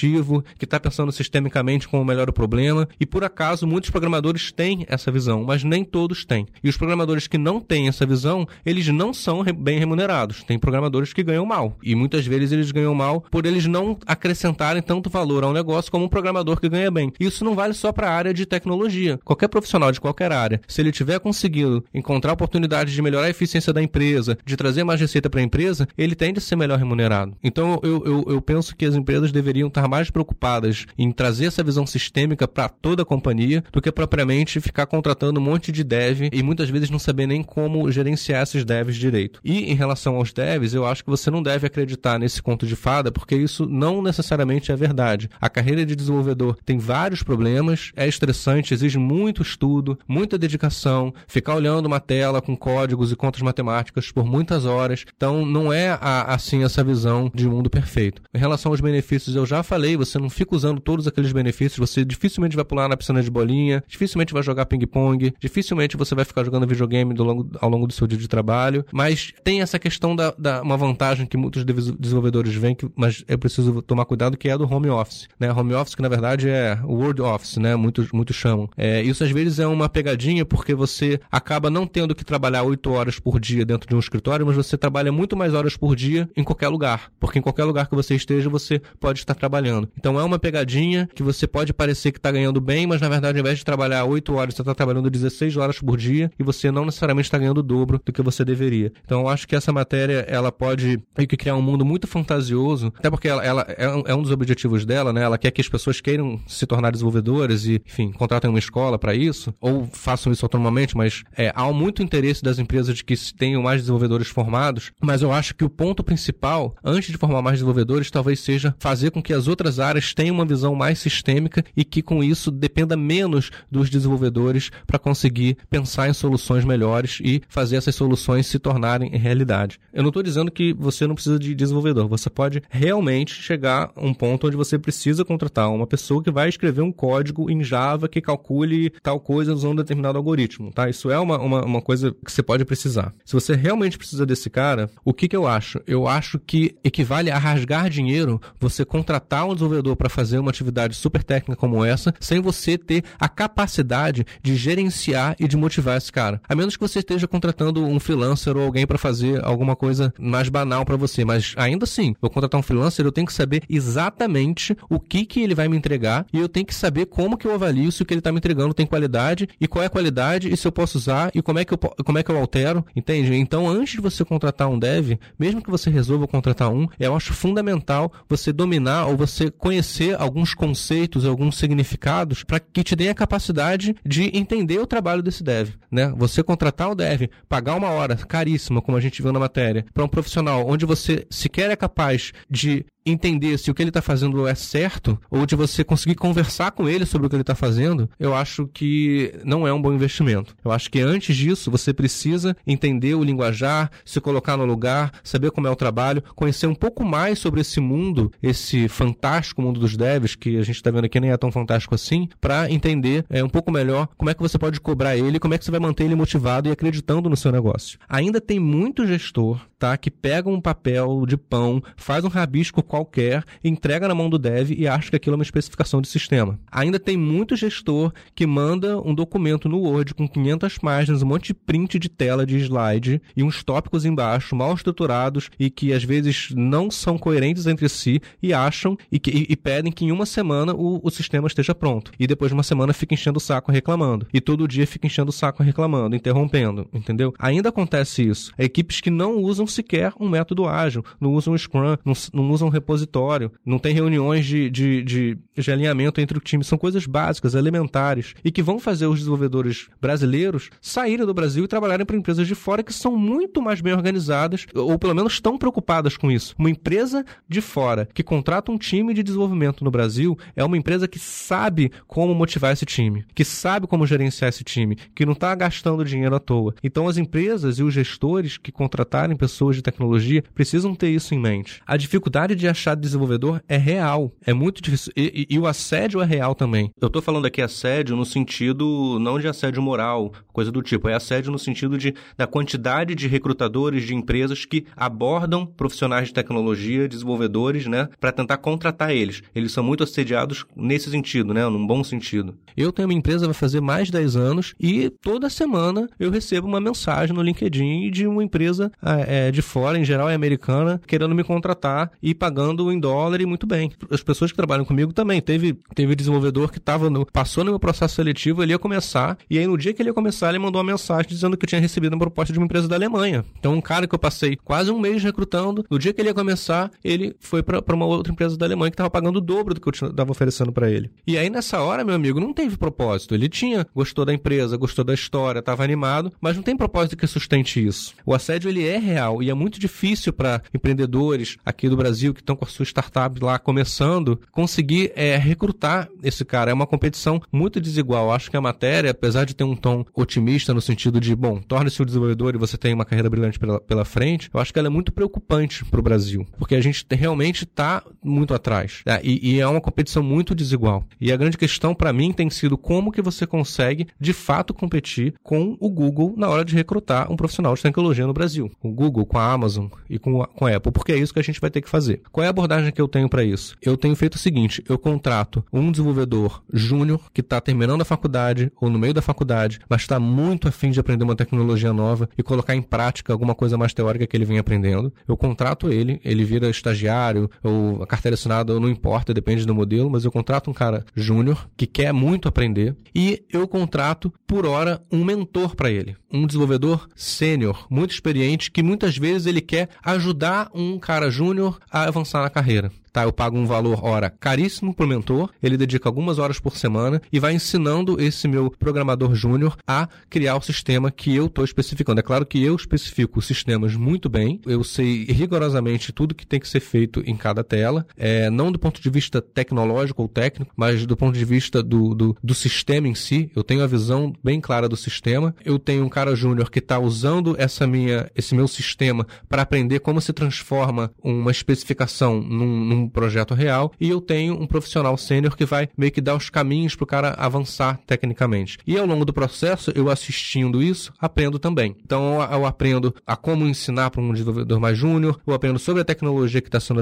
que 0.59 0.64
está 0.64 0.81
pensando 0.81 1.12
sistemicamente 1.12 1.88
como 1.88 2.05
melhor 2.05 2.28
o 2.28 2.33
problema. 2.33 2.88
E 2.98 3.07
por 3.07 3.24
acaso, 3.24 3.66
muitos 3.66 3.90
programadores 3.90 4.50
têm 4.52 4.85
essa 4.88 5.11
visão, 5.11 5.44
mas 5.44 5.62
nem 5.62 5.85
todos 5.85 6.24
têm. 6.24 6.46
E 6.62 6.68
os 6.68 6.76
programadores 6.76 7.26
que 7.26 7.38
não 7.38 7.61
têm 7.61 7.88
essa 7.88 8.07
visão, 8.07 8.46
eles 8.64 8.88
não 8.88 9.12
são 9.12 9.44
bem 9.44 9.78
remunerados. 9.78 10.42
Tem 10.44 10.59
programadores 10.59 11.12
que 11.12 11.22
ganham 11.22 11.46
mal. 11.46 11.76
E 11.83 11.94
muitas 11.94 12.26
vezes 12.26 12.52
eles 12.52 12.70
ganham 12.70 12.94
mal 12.94 13.20
por 13.31 13.46
eles 13.46 13.66
não 13.66 13.98
acrescentarem 14.07 14.83
tanto 14.83 15.11
valor 15.11 15.44
ao 15.44 15.52
negócio 15.52 15.90
como 15.90 16.05
um 16.05 16.09
programador 16.09 16.61
que 16.61 16.68
ganha 16.68 16.90
bem. 16.90 17.12
Isso 17.20 17.44
não 17.44 17.55
vale 17.55 17.74
só 17.74 17.92
para 17.92 18.09
a 18.09 18.14
área 18.14 18.35
de 18.35 18.46
tecnologia. 18.46 19.18
Qualquer 19.24 19.48
profissional 19.48 19.92
de 19.92 20.00
qualquer 20.00 20.33
área, 20.33 20.61
se 20.66 20.81
ele 20.81 20.92
tiver 20.92 21.18
conseguido 21.20 21.85
encontrar 21.92 22.33
oportunidades 22.33 22.92
de 22.92 23.02
melhorar 23.02 23.26
a 23.26 23.31
eficiência 23.31 23.72
da 23.72 23.83
empresa, 23.83 24.38
de 24.44 24.57
trazer 24.57 24.85
mais 24.85 25.00
receita 25.00 25.28
para 25.28 25.40
a 25.40 25.44
empresa, 25.44 25.87
ele 25.96 26.14
tende 26.14 26.38
a 26.38 26.42
ser 26.42 26.57
melhor 26.57 26.78
remunerado. 26.78 27.37
Então 27.42 27.81
eu, 27.83 28.02
eu, 28.05 28.24
eu 28.28 28.42
penso 28.42 28.74
que 28.76 28.85
as 28.85 28.94
empresas 28.94 29.33
deveriam 29.33 29.68
estar 29.68 29.81
estar 29.82 29.88
mais 29.88 30.10
preocupadas 30.10 30.86
em 30.96 31.10
trazer 31.10 31.46
essa 31.46 31.62
visão 31.62 31.86
sistêmica 31.86 32.46
para 32.46 32.68
toda 32.68 33.02
a 33.02 33.06
companhia 33.06 33.64
do 33.72 33.80
que 33.80 33.90
propriamente 33.90 34.60
ficar 34.60 34.86
contratando 34.86 35.40
um 35.40 35.42
monte 35.42 35.72
de 35.72 35.82
dev 35.82 36.28
e 36.32 36.42
muitas 36.42 36.70
vezes 36.70 36.90
não 36.90 36.98
saber 36.98 37.26
nem 37.26 37.42
como 37.42 37.90
gerenciar 37.90 38.42
esses 38.42 38.64
devs 38.64 38.96
direito. 38.96 39.40
E 39.44 39.70
em 39.70 39.74
relação 39.74 40.16
aos 40.16 40.32
devs, 40.32 40.74
eu 40.74 40.86
acho 40.86 41.04
que 41.04 41.10
você 41.10 41.30
não 41.30 41.42
deve 41.42 41.66
acreditar 41.66 42.18
nesse 42.18 42.40
conto 42.40 42.66
de 42.66 42.76
fada, 42.76 43.10
porque 43.10 43.34
isso 43.34 43.66
não 43.66 44.02
necessariamente 44.02 44.70
é 44.70 44.76
verdade. 44.76 45.28
A 45.40 45.48
carreira 45.48 45.84
de 45.84 45.96
desenvolvedor 45.96 46.56
tem 46.64 46.78
vários 46.78 47.22
problemas, 47.22 47.90
é 47.96 48.06
estressante, 48.06 48.74
exige 48.74 48.98
muito 48.98 49.42
estudo, 49.42 49.98
muita 50.06 50.38
dedicação, 50.38 51.12
ficar 51.26 51.54
olhando 51.54 51.86
uma 51.86 52.00
tela 52.00 52.40
com 52.40 52.56
códigos 52.56 53.10
e 53.10 53.16
contas 53.16 53.42
matemáticas 53.42 54.12
por 54.12 54.24
muitas 54.24 54.64
horas. 54.64 55.04
Então, 55.16 55.44
não 55.44 55.72
é 55.72 55.98
assim 56.00 56.62
essa 56.62 56.84
visão 56.84 57.30
de 57.34 57.48
mundo 57.48 57.68
perfeito. 57.68 58.22
Em 58.32 58.38
relação 58.38 58.70
aos 58.70 58.80
benefícios, 58.80 59.34
eu 59.34 59.46
já 59.46 59.62
falei, 59.72 59.96
você 59.96 60.18
não 60.18 60.28
fica 60.28 60.54
usando 60.54 60.82
todos 60.82 61.06
aqueles 61.06 61.32
benefícios, 61.32 61.78
você 61.78 62.04
dificilmente 62.04 62.54
vai 62.54 62.64
pular 62.64 62.90
na 62.90 62.94
piscina 62.94 63.22
de 63.22 63.30
bolinha, 63.30 63.82
dificilmente 63.88 64.35
vai 64.35 64.42
jogar 64.42 64.66
ping-pong, 64.66 65.32
dificilmente 65.40 65.96
você 65.96 66.14
vai 66.14 66.26
ficar 66.26 66.44
jogando 66.44 66.66
videogame 66.66 67.14
longo, 67.14 67.48
ao 67.58 67.70
longo 67.70 67.87
do 67.87 67.92
seu 67.94 68.06
dia 68.06 68.18
de 68.18 68.28
trabalho, 68.28 68.85
mas 68.92 69.32
tem 69.42 69.62
essa 69.62 69.78
questão 69.78 70.14
da, 70.14 70.35
da 70.37 70.61
uma 70.61 70.76
vantagem 70.76 71.24
que 71.24 71.38
muitos 71.38 71.64
desenvolvedores 71.64 72.54
veem, 72.54 72.74
que, 72.74 72.87
mas 72.94 73.24
é 73.26 73.35
preciso 73.35 73.80
tomar 73.80 74.04
cuidado, 74.04 74.37
que 74.37 74.46
é 74.46 74.52
a 74.52 74.58
do 74.58 74.70
home 74.70 74.90
office. 74.90 75.26
Né? 75.40 75.50
Home 75.50 75.72
office 75.72 75.94
que 75.94 76.02
na 76.02 76.08
verdade 76.11 76.50
é 76.50 76.78
o 76.85 76.92
Word 76.92 77.22
Office, 77.22 77.56
né? 77.56 77.74
Muitos, 77.74 78.12
muitos 78.12 78.37
chamam. 78.37 78.68
É, 78.76 79.00
isso 79.00 79.24
às 79.24 79.30
vezes 79.30 79.58
é 79.58 79.66
uma 79.66 79.88
pegadinha 79.88 80.44
porque 80.44 80.74
você 80.74 81.18
acaba 81.30 81.70
não 81.70 81.87
tendo 81.87 82.14
que 82.14 82.26
trabalhar 82.26 82.62
oito 82.64 82.90
horas 82.90 83.18
por 83.18 83.40
dia 83.40 83.64
dentro 83.64 83.88
de 83.88 83.94
um 83.94 83.98
escritório, 83.98 84.44
mas 84.44 84.54
você 84.54 84.76
trabalha 84.76 85.11
muito 85.11 85.35
mais 85.35 85.54
horas 85.54 85.78
por 85.78 85.96
dia 85.96 86.28
em 86.37 86.44
qualquer 86.44 86.68
lugar. 86.68 87.11
Porque 87.18 87.38
em 87.38 87.42
qualquer 87.42 87.64
lugar 87.64 87.88
que 87.88 87.94
você 87.94 88.14
esteja, 88.14 88.50
você 88.50 88.78
pode 89.00 89.20
estar 89.20 89.35
trabalhando. 89.35 89.62
Então 89.96 90.18
é 90.18 90.25
uma 90.25 90.38
pegadinha 90.38 91.09
que 91.14 91.22
você 91.22 91.46
pode 91.46 91.72
parecer 91.72 92.12
que 92.12 92.18
está 92.18 92.31
ganhando 92.31 92.61
bem, 92.61 92.87
mas 92.87 93.01
na 93.01 93.09
verdade, 93.09 93.38
ao 93.38 93.42
invés 93.42 93.59
de 93.59 93.64
trabalhar 93.64 94.05
oito 94.05 94.35
horas, 94.35 94.55
você 94.55 94.62
está 94.62 94.75
trabalhando 94.75 95.11
16 95.11 95.57
horas 95.57 95.79
por 95.79 95.96
dia 95.96 96.31
e 96.38 96.42
você 96.42 96.70
não 96.70 96.85
necessariamente 96.85 97.27
está 97.27 97.38
ganhando 97.38 97.59
o 97.59 97.62
dobro 97.62 98.01
do 98.05 98.12
que 98.12 98.22
você 98.22 98.44
deveria. 98.44 98.92
Então 99.05 99.22
eu 99.22 99.29
acho 99.29 99.46
que 99.46 99.57
essa 99.57 99.72
matéria 99.72 100.25
ela 100.29 100.51
pode 100.51 101.03
criar 101.38 101.57
um 101.57 101.62
mundo 101.62 101.85
muito 101.85 102.07
fantasioso, 102.07 102.92
até 102.98 103.11
porque 103.11 103.29
ela, 103.29 103.44
ela 103.44 103.66
é, 103.68 103.88
um, 103.88 104.03
é 104.07 104.14
um 104.14 104.22
dos 104.22 104.31
objetivos 104.31 104.85
dela, 104.85 105.12
né? 105.12 105.22
Ela 105.22 105.38
quer 105.38 105.51
que 105.51 105.61
as 105.61 105.68
pessoas 105.68 106.01
queiram 106.01 106.40
se 106.46 106.66
tornar 106.66 106.90
desenvolvedores 106.90 107.64
e, 107.64 107.81
enfim, 107.87 108.12
contratem 108.12 108.51
uma 108.51 108.59
escola 108.59 108.98
para 108.98 109.14
isso, 109.14 109.55
ou 109.61 109.88
façam 109.92 110.33
isso 110.33 110.44
autonomamente, 110.44 110.96
mas 110.96 111.22
é, 111.37 111.53
há 111.55 111.72
muito 111.72 112.03
interesse 112.03 112.42
das 112.42 112.59
empresas 112.59 112.96
de 112.96 113.05
que 113.05 113.14
tenham 113.35 113.62
mais 113.62 113.81
desenvolvedores 113.81 114.29
formados, 114.29 114.92
mas 115.01 115.22
eu 115.22 115.33
acho 115.33 115.55
que 115.55 115.64
o 115.64 115.70
ponto 115.70 116.03
principal, 116.03 116.75
antes 116.85 117.11
de 117.11 117.16
formar 117.16 117.42
mais 117.42 117.57
desenvolvedores, 117.57 118.11
talvez 118.11 118.40
seja 118.40 118.75
fazer 118.79 119.11
com 119.11 119.22
que 119.22 119.33
as 119.33 119.41
outras 119.48 119.78
áreas 119.78 120.14
tenham 120.14 120.35
uma 120.35 120.44
visão 120.44 120.74
mais 120.74 120.98
sistêmica 120.98 121.64
e 121.76 121.85
que 121.85 122.02
com 122.02 122.22
isso 122.22 122.50
dependa 122.50 122.96
menos 122.96 123.50
dos 123.70 123.90
desenvolvedores 123.90 124.70
para 124.87 124.98
conseguir 124.98 125.57
pensar 125.68 126.09
em 126.09 126.12
soluções 126.12 126.64
melhores 126.64 127.18
e 127.22 127.42
fazer 127.48 127.76
essas 127.76 127.94
soluções 127.94 128.46
se 128.46 128.59
tornarem 128.59 129.11
realidade. 129.11 129.78
Eu 129.92 130.02
não 130.02 130.11
estou 130.11 130.22
dizendo 130.22 130.50
que 130.50 130.72
você 130.72 131.07
não 131.07 131.14
precisa 131.14 131.38
de 131.38 131.55
desenvolvedor, 131.55 132.09
você 132.09 132.31
pode 132.31 132.62
realmente 132.70 133.35
chegar 133.35 133.90
a 133.94 134.05
um 134.05 134.14
ponto 134.14 134.46
onde 134.46 134.57
você 134.57 134.78
precisa 134.78 135.24
contratar 135.24 135.70
uma 135.70 135.87
pessoa 135.87 136.22
que 136.22 136.31
vai 136.31 136.48
escrever 136.48 136.83
um 136.83 136.92
código 136.92 137.50
em 137.50 137.62
Java 137.62 138.09
que 138.09 138.20
calcule 138.20 138.90
tal 139.02 139.20
coisa 139.20 139.52
usando 139.52 139.72
um 139.72 139.76
determinado 139.76 140.18
algoritmo, 140.18 140.70
tá? 140.72 140.88
Isso 140.88 141.11
é 141.11 141.18
uma, 141.18 141.38
uma, 141.38 141.64
uma 141.64 141.83
coisa 141.83 142.14
que 142.24 142.31
você 142.31 142.42
pode 142.42 142.64
precisar. 142.64 143.14
Se 143.24 143.35
você 143.35 143.55
realmente 143.55 143.98
precisa 143.98 144.26
desse 144.26 144.50
cara, 144.50 144.90
o 145.05 145.12
que, 145.12 145.28
que 145.28 145.37
eu 145.37 145.46
acho? 145.46 145.81
Eu 145.87 146.07
acho 146.07 146.38
que 146.38 146.76
equivale 146.85 147.31
a 147.31 147.38
rasgar 147.38 147.88
dinheiro 147.88 148.40
você 148.61 148.85
contratar 148.85 149.31
um 149.44 149.54
desenvolvedor 149.54 149.96
para 149.96 150.08
fazer 150.08 150.38
uma 150.38 150.50
atividade 150.50 150.94
super 150.94 151.22
técnica 151.24 151.56
como 151.56 151.84
essa, 151.84 152.14
sem 152.20 152.40
você 152.40 152.76
ter 152.76 153.04
a 153.18 153.28
capacidade 153.28 154.26
de 154.42 154.56
gerenciar 154.56 155.34
e 155.38 155.48
de 155.48 155.56
motivar 155.56 155.96
esse 155.96 156.12
cara. 156.12 156.40
A 156.48 156.54
menos 156.54 156.76
que 156.76 156.82
você 156.82 156.98
esteja 156.98 157.26
contratando 157.26 157.84
um 157.84 157.98
freelancer 157.98 158.56
ou 158.56 158.64
alguém 158.64 158.86
para 158.86 158.98
fazer 158.98 159.44
alguma 159.44 159.74
coisa 159.74 160.12
mais 160.18 160.48
banal 160.48 160.84
para 160.84 160.96
você, 160.96 161.24
mas 161.24 161.54
ainda 161.56 161.84
assim, 161.84 162.14
vou 162.20 162.30
contratar 162.30 162.58
um 162.58 162.62
freelancer, 162.62 163.04
eu 163.04 163.12
tenho 163.12 163.26
que 163.26 163.32
saber 163.32 163.62
exatamente 163.68 164.76
o 164.90 165.00
que 165.00 165.24
que 165.24 165.40
ele 165.40 165.54
vai 165.54 165.68
me 165.68 165.76
entregar 165.76 166.26
e 166.32 166.38
eu 166.38 166.48
tenho 166.48 166.66
que 166.66 166.74
saber 166.74 167.06
como 167.06 167.36
que 167.36 167.46
eu 167.46 167.54
avalio 167.54 167.90
se 167.90 168.02
o 168.02 168.04
que 168.04 168.12
ele 168.12 168.20
está 168.20 168.30
me 168.30 168.38
entregando 168.38 168.74
tem 168.74 168.86
qualidade 168.86 169.48
e 169.60 169.66
qual 169.66 169.82
é 169.82 169.86
a 169.86 169.90
qualidade 169.90 170.52
e 170.52 170.56
se 170.56 170.66
eu 170.66 170.72
posso 170.72 170.98
usar 170.98 171.30
e 171.34 171.40
como 171.42 171.58
é 171.58 171.64
que 171.64 171.72
eu, 171.72 171.78
como 171.78 172.18
é 172.18 172.22
que 172.22 172.30
eu 172.30 172.38
altero, 172.38 172.84
entende? 172.94 173.34
Então, 173.34 173.68
antes 173.68 173.94
de 173.94 174.00
você 174.00 174.24
contratar 174.24 174.68
um 174.68 174.78
dev, 174.78 175.18
mesmo 175.38 175.62
que 175.62 175.70
você 175.70 175.90
resolva 175.90 176.26
contratar 176.26 176.70
um, 176.70 176.88
eu 176.98 177.14
acho 177.14 177.32
fundamental 177.32 178.12
você 178.28 178.52
dominar 178.52 179.06
ou 179.06 179.16
você 179.26 179.50
conhecer 179.50 180.20
alguns 180.20 180.52
conceitos, 180.54 181.24
alguns 181.24 181.56
significados 181.56 182.42
para 182.42 182.58
que 182.58 182.82
te 182.82 182.96
dê 182.96 183.08
a 183.08 183.14
capacidade 183.14 183.94
de 184.04 184.37
entender 184.37 184.78
o 184.78 184.87
trabalho 184.87 185.22
desse 185.22 185.42
dev, 185.42 185.70
né? 185.90 186.12
Você 186.16 186.42
contratar 186.42 186.90
o 186.90 186.94
dev, 186.94 187.28
pagar 187.48 187.76
uma 187.76 187.90
hora 187.90 188.16
caríssima, 188.16 188.82
como 188.82 188.96
a 188.96 189.00
gente 189.00 189.22
viu 189.22 189.32
na 189.32 189.38
matéria, 189.38 189.85
para 189.94 190.04
um 190.04 190.08
profissional 190.08 190.66
onde 190.68 190.85
você 190.85 191.26
sequer 191.30 191.70
é 191.70 191.76
capaz 191.76 192.32
de 192.50 192.85
entender 193.04 193.58
se 193.58 193.70
o 193.70 193.74
que 193.74 193.82
ele 193.82 193.90
está 193.90 194.02
fazendo 194.02 194.46
é 194.46 194.54
certo, 194.54 195.18
ou 195.30 195.46
de 195.46 195.54
você 195.54 195.84
conseguir 195.84 196.14
conversar 196.14 196.70
com 196.72 196.88
ele 196.88 197.04
sobre 197.04 197.26
o 197.26 197.30
que 197.30 197.36
ele 197.36 197.42
está 197.42 197.54
fazendo, 197.54 198.08
eu 198.18 198.34
acho 198.34 198.66
que 198.66 199.34
não 199.44 199.66
é 199.66 199.72
um 199.72 199.80
bom 199.80 199.92
investimento. 199.92 200.54
Eu 200.64 200.70
acho 200.70 200.90
que 200.90 201.00
antes 201.00 201.36
disso 201.36 201.70
você 201.70 201.92
precisa 201.92 202.56
entender 202.66 203.14
o 203.14 203.24
linguajar, 203.24 203.90
se 204.04 204.20
colocar 204.20 204.56
no 204.56 204.64
lugar, 204.64 205.12
saber 205.22 205.50
como 205.50 205.66
é 205.66 205.70
o 205.70 205.76
trabalho, 205.76 206.22
conhecer 206.34 206.66
um 206.66 206.74
pouco 206.74 207.04
mais 207.04 207.38
sobre 207.38 207.60
esse 207.60 207.80
mundo, 207.80 208.32
esse 208.42 208.88
fantástico 208.88 209.62
mundo 209.62 209.80
dos 209.80 209.96
devs, 209.96 210.34
que 210.34 210.56
a 210.56 210.62
gente 210.62 210.76
está 210.76 210.90
vendo 210.90 211.04
aqui 211.04 211.20
nem 211.20 211.30
é 211.30 211.36
tão 211.36 211.50
fantástico 211.50 211.94
assim, 211.94 212.28
para 212.40 212.70
entender 212.70 213.24
é, 213.28 213.42
um 213.42 213.48
pouco 213.48 213.70
melhor 213.70 214.08
como 214.16 214.30
é 214.30 214.34
que 214.34 214.42
você 214.42 214.58
pode 214.58 214.80
cobrar 214.80 215.16
ele, 215.16 215.38
como 215.38 215.54
é 215.54 215.58
que 215.58 215.64
você 215.64 215.70
vai 215.70 215.80
manter 215.80 216.04
ele 216.04 216.14
motivado 216.14 216.68
e 216.68 216.72
acreditando 216.72 217.28
no 217.28 217.36
seu 217.36 217.50
negócio. 217.52 217.98
Ainda 218.08 218.40
tem 218.40 218.58
muito 218.58 219.06
gestor, 219.06 219.60
que 219.98 220.10
pega 220.10 220.48
um 220.48 220.60
papel 220.60 221.24
de 221.26 221.36
pão, 221.36 221.82
faz 221.96 222.24
um 222.24 222.28
rabisco 222.28 222.82
qualquer, 222.82 223.44
entrega 223.62 224.08
na 224.08 224.14
mão 224.14 224.30
do 224.30 224.38
dev 224.38 224.70
e 224.70 224.86
acha 224.86 225.10
que 225.10 225.16
aquilo 225.16 225.34
é 225.34 225.38
uma 225.38 225.42
especificação 225.42 226.00
de 226.00 226.08
sistema. 226.08 226.58
Ainda 226.70 226.98
tem 226.98 227.16
muito 227.16 227.56
gestor 227.56 228.12
que 228.34 228.46
manda 228.46 229.00
um 229.00 229.14
documento 229.14 229.68
no 229.68 229.78
Word 229.78 230.14
com 230.14 230.28
500 230.28 230.78
páginas, 230.78 231.22
um 231.22 231.26
monte 231.26 231.48
de 231.48 231.54
print 231.54 231.98
de 231.98 232.08
tela 232.08 232.46
de 232.46 232.56
slide 232.58 233.20
e 233.36 233.42
uns 233.42 233.62
tópicos 233.62 234.04
embaixo, 234.04 234.54
mal 234.54 234.74
estruturados 234.74 235.50
e 235.58 235.70
que 235.70 235.92
às 235.92 236.04
vezes 236.04 236.50
não 236.54 236.90
são 236.90 237.18
coerentes 237.18 237.66
entre 237.66 237.88
si 237.88 238.20
e 238.42 238.52
acham 238.54 238.96
e, 239.10 239.18
que, 239.18 239.30
e, 239.30 239.46
e 239.50 239.56
pedem 239.56 239.92
que 239.92 240.04
em 240.04 240.12
uma 240.12 240.26
semana 240.26 240.74
o, 240.74 241.00
o 241.02 241.10
sistema 241.10 241.46
esteja 241.46 241.74
pronto. 241.74 242.12
E 242.18 242.26
depois 242.26 242.50
de 242.50 242.54
uma 242.54 242.62
semana 242.62 242.92
fica 242.92 243.14
enchendo 243.14 243.38
o 243.38 243.40
saco 243.40 243.72
reclamando. 243.72 244.26
E 244.32 244.40
todo 244.40 244.68
dia 244.68 244.86
fica 244.86 245.06
enchendo 245.06 245.30
o 245.30 245.32
saco 245.32 245.62
reclamando, 245.62 246.16
interrompendo, 246.16 246.88
entendeu? 246.92 247.34
Ainda 247.38 247.68
acontece 247.68 248.22
isso. 248.22 248.52
Equipes 248.58 249.00
que 249.00 249.10
não 249.10 249.38
usam 249.38 249.66
sequer 249.72 250.12
um 250.18 250.28
método 250.28 250.66
ágil, 250.66 251.04
não 251.20 251.32
usam 251.32 251.56
Scrum, 251.56 251.96
não, 252.04 252.12
não 252.32 252.50
usam 252.50 252.68
repositório, 252.68 253.50
não 253.64 253.78
tem 253.78 253.94
reuniões 253.94 254.46
de, 254.46 254.70
de, 254.70 255.02
de, 255.02 255.38
de 255.56 255.72
alinhamento 255.72 256.20
entre 256.20 256.38
o 256.38 256.40
time. 256.40 256.64
São 256.64 256.78
coisas 256.78 257.06
básicas, 257.06 257.54
elementares, 257.54 258.35
e 258.44 258.50
que 258.50 258.62
vão 258.62 258.78
fazer 258.78 259.06
os 259.06 259.18
desenvolvedores 259.18 259.88
brasileiros 260.00 260.70
saírem 260.80 261.26
do 261.26 261.35
Brasil 261.35 261.64
e 261.64 261.68
trabalharem 261.68 262.06
para 262.06 262.16
empresas 262.16 262.46
de 262.46 262.54
fora 262.54 262.82
que 262.82 262.92
são 262.92 263.16
muito 263.16 263.61
mais 263.61 263.80
bem 263.80 263.92
organizadas, 263.92 264.66
ou 264.74 264.98
pelo 264.98 265.14
menos 265.14 265.35
estão 265.35 265.58
preocupadas 265.58 266.16
com 266.16 266.30
isso. 266.30 266.54
Uma 266.58 266.70
empresa 266.70 267.24
de 267.48 267.61
fora 267.61 268.08
que 268.12 268.22
contrata 268.22 268.70
um 268.70 268.78
time 268.78 269.14
de 269.14 269.22
desenvolvimento 269.22 269.85
no 269.85 269.90
Brasil 269.90 270.38
é 270.54 270.64
uma 270.64 270.76
empresa 270.76 271.08
que 271.08 271.18
sabe 271.18 271.90
como 272.06 272.35
motivar 272.35 272.72
esse 272.72 272.85
time, 272.85 273.24
que 273.35 273.44
sabe 273.44 273.87
como 273.87 274.06
gerenciar 274.06 274.48
esse 274.48 274.64
time, 274.64 274.96
que 275.14 275.24
não 275.24 275.32
está 275.32 275.54
gastando 275.54 276.04
dinheiro 276.04 276.35
à 276.35 276.40
toa. 276.40 276.74
Então 276.82 277.08
as 277.08 277.16
empresas 277.16 277.78
e 277.78 277.82
os 277.82 277.94
gestores 277.94 278.58
que 278.58 278.72
contratarem 278.72 279.37
pessoas 279.37 279.62
de 279.70 279.83
tecnologia 279.83 280.42
precisam 280.55 280.94
ter 280.94 281.11
isso 281.11 281.35
em 281.35 281.38
mente. 281.38 281.81
A 281.87 281.96
dificuldade 281.96 282.55
de 282.55 282.66
achar 282.66 282.96
desenvolvedor 282.96 283.62
é 283.68 283.77
real, 283.77 284.33
é 284.44 284.53
muito 284.53 284.83
difícil. 284.83 285.12
E, 285.16 285.46
e, 285.48 285.55
e 285.55 285.59
o 285.59 285.66
assédio 285.66 286.20
é 286.20 286.25
real 286.25 286.55
também. 286.55 286.90
Eu 287.01 287.07
estou 287.07 287.22
falando 287.22 287.46
aqui 287.46 287.62
assédio 287.62 288.16
no 288.16 288.25
sentido 288.25 289.18
não 289.20 289.38
de 289.38 289.46
assédio 289.46 289.83
moral, 289.83 290.33
coisa 290.53 290.72
do 290.72 290.83
tipo, 290.83 291.09
é 291.09 291.14
assédio 291.14 291.53
no 291.53 291.59
sentido 291.59 291.96
de 291.98 292.14
da 292.37 292.46
quantidade 292.46 293.14
de 293.14 293.29
recrutadores 293.29 294.05
de 294.05 294.14
empresas 294.14 294.64
que 294.64 294.87
abordam 294.96 295.66
profissionais 295.66 296.29
de 296.29 296.35
tecnologia, 296.35 297.09
desenvolvedores, 297.09 297.87
né, 297.87 298.09
para 298.20 298.33
tentar 298.33 298.59
contratar 298.59 299.11
eles. 299.11 299.42
Eles 299.55 299.72
são 299.72 299.85
muito 299.85 300.03
assediados 300.03 300.64
nesse 300.75 301.11
sentido, 301.11 301.53
né, 301.53 301.68
num 301.68 301.87
bom 301.87 302.03
sentido. 302.03 302.57
Eu 302.77 302.92
tenho 302.92 303.09
uma 303.09 303.14
empresa 303.14 303.46
vai 303.46 303.55
fazer 303.55 303.81
mais 303.81 304.07
de 304.07 304.12
10 304.12 304.37
anos 304.37 304.75
e 304.81 305.11
toda 305.20 305.51
semana 305.51 306.09
eu 306.18 306.31
recebo 306.31 306.66
uma 306.66 306.81
mensagem 306.81 307.35
no 307.35 307.42
LinkedIn 307.42 308.11
de 308.11 308.27
uma 308.27 308.42
empresa 308.42 308.90
é, 309.03 309.51
de 309.52 309.62
fora, 309.62 309.98
em 309.98 310.04
geral 310.04 310.28
é 310.28 310.34
americana, 310.34 311.00
querendo 311.06 311.34
me 311.34 311.44
contratar 311.44 312.10
e 312.22 312.34
pagando 312.34 312.90
em 312.90 312.98
dólar 312.98 313.40
e 313.40 313.46
muito 313.46 313.66
bem. 313.66 313.92
As 314.10 314.22
pessoas 314.22 314.50
que 314.50 314.56
trabalham 314.56 314.84
comigo 314.84 315.12
também. 315.12 315.40
Teve, 315.40 315.78
teve 315.94 316.14
desenvolvedor 316.14 316.72
que 316.72 316.80
tava 316.80 317.08
no, 317.10 317.26
passou 317.26 317.64
no 317.64 317.72
meu 317.72 317.80
processo 317.80 318.14
seletivo, 318.14 318.62
ele 318.62 318.72
ia 318.72 318.78
começar, 318.78 319.36
e 319.48 319.58
aí 319.58 319.66
no 319.66 319.76
dia 319.76 319.92
que 319.92 320.02
ele 320.02 320.10
ia 320.10 320.14
começar, 320.14 320.48
ele 320.48 320.58
mandou 320.58 320.80
uma 320.80 320.90
mensagem 320.92 321.28
dizendo 321.28 321.56
que 321.56 321.64
eu 321.64 321.68
tinha 321.68 321.80
recebido 321.80 322.14
uma 322.14 322.18
proposta 322.18 322.52
de 322.52 322.58
uma 322.58 322.64
empresa 322.64 322.88
da 322.88 322.96
Alemanha. 322.96 323.44
Então, 323.58 323.74
um 323.74 323.80
cara 323.80 324.06
que 324.06 324.14
eu 324.14 324.18
passei 324.18 324.56
quase 324.56 324.90
um 324.90 324.98
mês 324.98 325.22
recrutando, 325.22 325.84
no 325.90 325.98
dia 325.98 326.12
que 326.12 326.20
ele 326.20 326.28
ia 326.28 326.34
começar, 326.34 326.90
ele 327.04 327.34
foi 327.40 327.62
para 327.62 327.94
uma 327.94 328.06
outra 328.06 328.32
empresa 328.32 328.56
da 328.56 328.66
Alemanha 328.66 328.90
que 328.90 328.94
estava 328.94 329.10
pagando 329.10 329.36
o 329.36 329.40
dobro 329.40 329.74
do 329.74 329.80
que 329.80 329.88
eu 329.88 330.08
estava 330.08 330.30
oferecendo 330.30 330.72
para 330.72 330.90
ele. 330.90 331.10
E 331.26 331.36
aí, 331.36 331.50
nessa 331.50 331.80
hora, 331.80 332.04
meu 332.04 332.14
amigo, 332.14 332.40
não 332.40 332.52
teve 332.52 332.76
propósito. 332.76 333.34
Ele 333.34 333.48
tinha, 333.48 333.86
gostou 333.94 334.24
da 334.24 334.32
empresa, 334.32 334.76
gostou 334.76 335.04
da 335.04 335.14
história, 335.14 335.58
estava 335.58 335.84
animado, 335.84 336.32
mas 336.40 336.56
não 336.56 336.62
tem 336.62 336.76
propósito 336.76 337.16
que 337.16 337.26
sustente 337.26 337.84
isso. 337.84 338.14
O 338.24 338.34
assédio, 338.34 338.68
ele 338.68 338.86
é 338.86 338.98
real 338.98 339.41
e 339.42 339.50
é 339.50 339.55
muito 339.55 339.78
difícil 339.78 340.33
para 340.33 340.62
empreendedores 340.72 341.57
aqui 341.64 341.88
do 341.88 341.96
Brasil 341.96 342.33
que 342.33 342.40
estão 342.40 342.57
com 342.57 342.64
a 342.64 342.68
sua 342.68 342.85
startup 342.85 343.42
lá 343.42 343.59
começando, 343.59 344.40
conseguir 344.50 345.12
é, 345.14 345.37
recrutar 345.37 346.09
esse 346.22 346.44
cara. 346.44 346.70
É 346.70 346.74
uma 346.74 346.87
competição 346.87 347.40
muito 347.50 347.81
desigual. 347.81 348.33
Acho 348.33 348.50
que 348.50 348.57
a 348.57 348.61
matéria, 348.61 349.11
apesar 349.11 349.44
de 349.44 349.55
ter 349.55 349.64
um 349.64 349.76
tom 349.76 350.05
otimista 350.14 350.72
no 350.72 350.81
sentido 350.81 351.20
de, 351.20 351.35
bom, 351.35 351.61
torne-se 351.61 352.00
um 352.02 352.07
desenvolvedor 352.07 352.55
e 352.55 352.59
você 352.59 352.76
tem 352.76 352.94
uma 352.94 353.05
carreira 353.05 353.31
brilhante 353.31 353.59
pela, 353.59 353.81
pela 353.81 354.05
frente, 354.05 354.50
eu 354.52 354.61
acho 354.61 354.72
que 354.72 354.78
ela 354.78 354.88
é 354.88 354.90
muito 354.90 355.12
preocupante 355.12 355.85
para 355.85 356.00
o 356.00 356.02
Brasil, 356.02 356.46
porque 356.59 356.74
a 356.74 356.81
gente 356.81 357.05
realmente 357.11 357.64
está 357.64 358.02
muito 358.22 358.55
atrás. 358.55 359.02
Né? 359.07 359.20
E, 359.22 359.55
e, 359.55 359.61
é 359.61 359.66
uma 359.66 359.81
competição 359.81 360.22
muito 360.22 360.55
desigual. 360.55 361.05
E 361.20 361.33
a 361.33 361.37
grande 361.37 361.59
questão 361.59 361.94
para 361.94 362.12
mim 362.12 362.33
tem 362.33 362.48
sido 362.50 362.76
como 362.78 363.12
que 363.12 363.22
você 363.22 363.46
consegue, 363.46 364.07
de 364.20 364.33
fato, 364.33 364.74
competir 364.74 365.35
com 365.42 365.76
o 365.81 365.90
Google 365.90 366.35
na 366.37 366.48
hora 366.48 366.64
de 366.64 366.74
recrutar 366.74 367.31
um 367.31 367.37
profissional 367.37 367.74
de 367.74 367.83
tecnologia 367.83 368.26
no 368.26 368.33
Brasil. 368.33 368.70
O 368.83 368.90
Google, 368.90 369.21
com 369.26 369.38
a 369.38 369.52
Amazon 369.52 369.87
e 370.08 370.18
com 370.18 370.42
a, 370.42 370.46
com 370.46 370.66
a 370.66 370.76
Apple, 370.76 370.92
porque 370.92 371.12
é 371.12 371.18
isso 371.18 371.32
que 371.32 371.40
a 371.40 371.44
gente 371.44 371.61
vai 371.61 371.70
ter 371.70 371.80
que 371.80 371.88
fazer. 371.88 372.22
Qual 372.30 372.44
é 372.44 372.46
a 372.46 372.50
abordagem 372.50 372.92
que 372.92 373.00
eu 373.00 373.08
tenho 373.08 373.28
para 373.28 373.44
isso? 373.44 373.76
Eu 373.82 373.96
tenho 373.96 374.14
feito 374.16 374.35
o 374.35 374.38
seguinte, 374.38 374.82
eu 374.88 374.98
contrato 374.98 375.64
um 375.72 375.90
desenvolvedor 375.90 376.62
júnior 376.72 377.30
que 377.32 377.40
está 377.40 377.61
terminando 377.61 378.02
a 378.02 378.04
faculdade 378.04 378.70
ou 378.80 378.90
no 378.90 378.98
meio 378.98 379.14
da 379.14 379.22
faculdade, 379.22 379.80
mas 379.88 380.02
está 380.02 380.18
muito 380.18 380.68
afim 380.68 380.90
de 380.90 381.00
aprender 381.00 381.24
uma 381.24 381.37
tecnologia 381.37 381.92
nova 381.92 382.28
e 382.37 382.42
colocar 382.42 382.74
em 382.74 382.82
prática 382.82 383.32
alguma 383.32 383.54
coisa 383.54 383.76
mais 383.76 383.92
teórica 383.92 384.26
que 384.26 384.37
ele 384.37 384.44
vem 384.44 384.58
aprendendo. 384.58 385.12
Eu 385.26 385.37
contrato 385.37 385.90
ele, 385.90 386.20
ele 386.24 386.44
vira 386.44 386.68
estagiário 386.68 387.50
ou 387.62 388.02
a 388.02 388.06
carteira 388.06 388.35
assinada, 388.35 388.78
não 388.78 388.88
importa, 388.88 389.35
depende 389.35 389.66
do 389.66 389.74
modelo, 389.74 390.11
mas 390.11 390.24
eu 390.24 390.32
contrato 390.32 390.70
um 390.70 390.74
cara 390.74 391.04
júnior 391.14 391.68
que 391.76 391.87
quer 391.87 392.12
muito 392.12 392.48
aprender 392.48 392.96
e 393.14 393.44
eu 393.52 393.66
contrato 393.68 394.32
por 394.46 394.66
hora 394.66 395.02
um 395.11 395.24
mentor 395.24 395.74
para 395.74 395.90
ele, 395.90 396.16
um 396.32 396.46
desenvolvedor 396.46 397.08
sênior, 397.14 397.87
muito 397.90 398.12
experiente, 398.12 398.70
que 398.70 398.82
muitas 398.82 399.12
vezes 399.16 399.46
ele 399.46 399.61
quer 399.61 399.88
ajudar 400.05 400.70
um 400.75 400.98
cara 400.98 401.31
júnior 401.31 401.79
a 401.90 402.05
avançar 402.05 402.42
na 402.42 402.51
carreira 402.51 402.90
tá? 403.12 403.25
Eu 403.25 403.33
pago 403.33 403.57
um 403.57 403.66
valor 403.66 404.05
hora 404.05 404.31
caríssimo 404.31 404.94
pro 404.94 405.07
mentor, 405.07 405.51
ele 405.62 405.77
dedica 405.77 406.09
algumas 406.09 406.38
horas 406.38 406.59
por 406.59 406.77
semana 406.77 407.20
e 407.33 407.38
vai 407.38 407.55
ensinando 407.55 408.20
esse 408.20 408.48
meu 408.48 408.70
programador 408.70 409.35
júnior 409.35 409.77
a 409.87 410.09
criar 410.31 410.57
o 410.57 410.62
sistema 410.62 411.11
que 411.11 411.35
eu 411.35 411.46
estou 411.46 411.64
especificando. 411.64 412.20
É 412.20 412.22
claro 412.22 412.46
que 412.46 412.62
eu 412.62 412.75
especifico 412.75 413.38
os 413.38 413.46
sistemas 413.46 413.94
muito 413.94 414.29
bem, 414.29 414.61
eu 414.66 414.83
sei 414.83 415.25
rigorosamente 415.25 416.12
tudo 416.12 416.35
que 416.35 416.46
tem 416.46 416.61
que 416.61 416.68
ser 416.68 416.81
feito 416.81 417.22
em 417.27 417.37
cada 417.37 417.62
tela, 417.62 418.07
é, 418.16 418.48
não 418.51 418.72
do 418.72 418.79
ponto 418.79 419.01
de 419.01 419.11
vista 419.11 419.40
tecnológico 419.40 420.22
ou 420.22 420.29
técnico, 420.29 420.72
mas 420.77 421.05
do 421.07 421.16
ponto 421.16 421.38
de 421.38 421.44
vista 421.44 421.83
do, 421.83 422.14
do, 422.14 422.37
do 422.42 422.55
sistema 422.55 423.09
em 423.09 423.14
si. 423.14 423.51
Eu 423.55 423.62
tenho 423.62 423.83
a 423.83 423.87
visão 423.87 424.33
bem 424.42 424.61
clara 424.61 424.88
do 424.88 424.96
sistema. 424.96 425.55
Eu 425.64 425.79
tenho 425.79 426.05
um 426.05 426.09
cara 426.09 426.35
júnior 426.35 426.70
que 426.70 426.79
está 426.79 426.98
usando 426.98 427.55
essa 427.59 427.87
minha, 427.87 428.31
esse 428.35 428.55
meu 428.55 428.66
sistema 428.66 429.27
para 429.48 429.62
aprender 429.62 430.01
como 430.01 430.20
se 430.20 430.33
transforma 430.33 431.11
uma 431.22 431.51
especificação 431.51 432.40
num, 432.40 432.85
num 432.85 433.01
um 433.02 433.08
projeto 433.08 433.54
real 433.54 433.92
e 434.00 434.08
eu 434.08 434.20
tenho 434.20 434.54
um 434.54 434.66
profissional 434.66 435.16
sênior 435.16 435.56
que 435.56 435.64
vai 435.64 435.88
meio 435.96 436.12
que 436.12 436.20
dar 436.20 436.36
os 436.36 436.50
caminhos 436.50 436.94
para 436.94 437.04
o 437.04 437.06
cara 437.06 437.34
avançar 437.38 438.00
tecnicamente. 438.06 438.78
E 438.86 438.98
ao 438.98 439.06
longo 439.06 439.24
do 439.24 439.32
processo, 439.32 439.92
eu 439.94 440.10
assistindo 440.10 440.82
isso, 440.82 441.12
aprendo 441.18 441.58
também. 441.58 441.96
Então 442.04 442.40
eu 442.50 442.66
aprendo 442.66 443.14
a 443.26 443.36
como 443.36 443.66
ensinar 443.66 444.10
para 444.10 444.20
um 444.20 444.32
desenvolvedor 444.32 444.80
mais 444.80 444.96
júnior, 444.96 445.40
eu 445.46 445.54
aprendo 445.54 445.78
sobre 445.78 446.02
a 446.02 446.04
tecnologia 446.04 446.60
que 446.60 446.68
está 446.68 446.80
sendo 446.80 447.00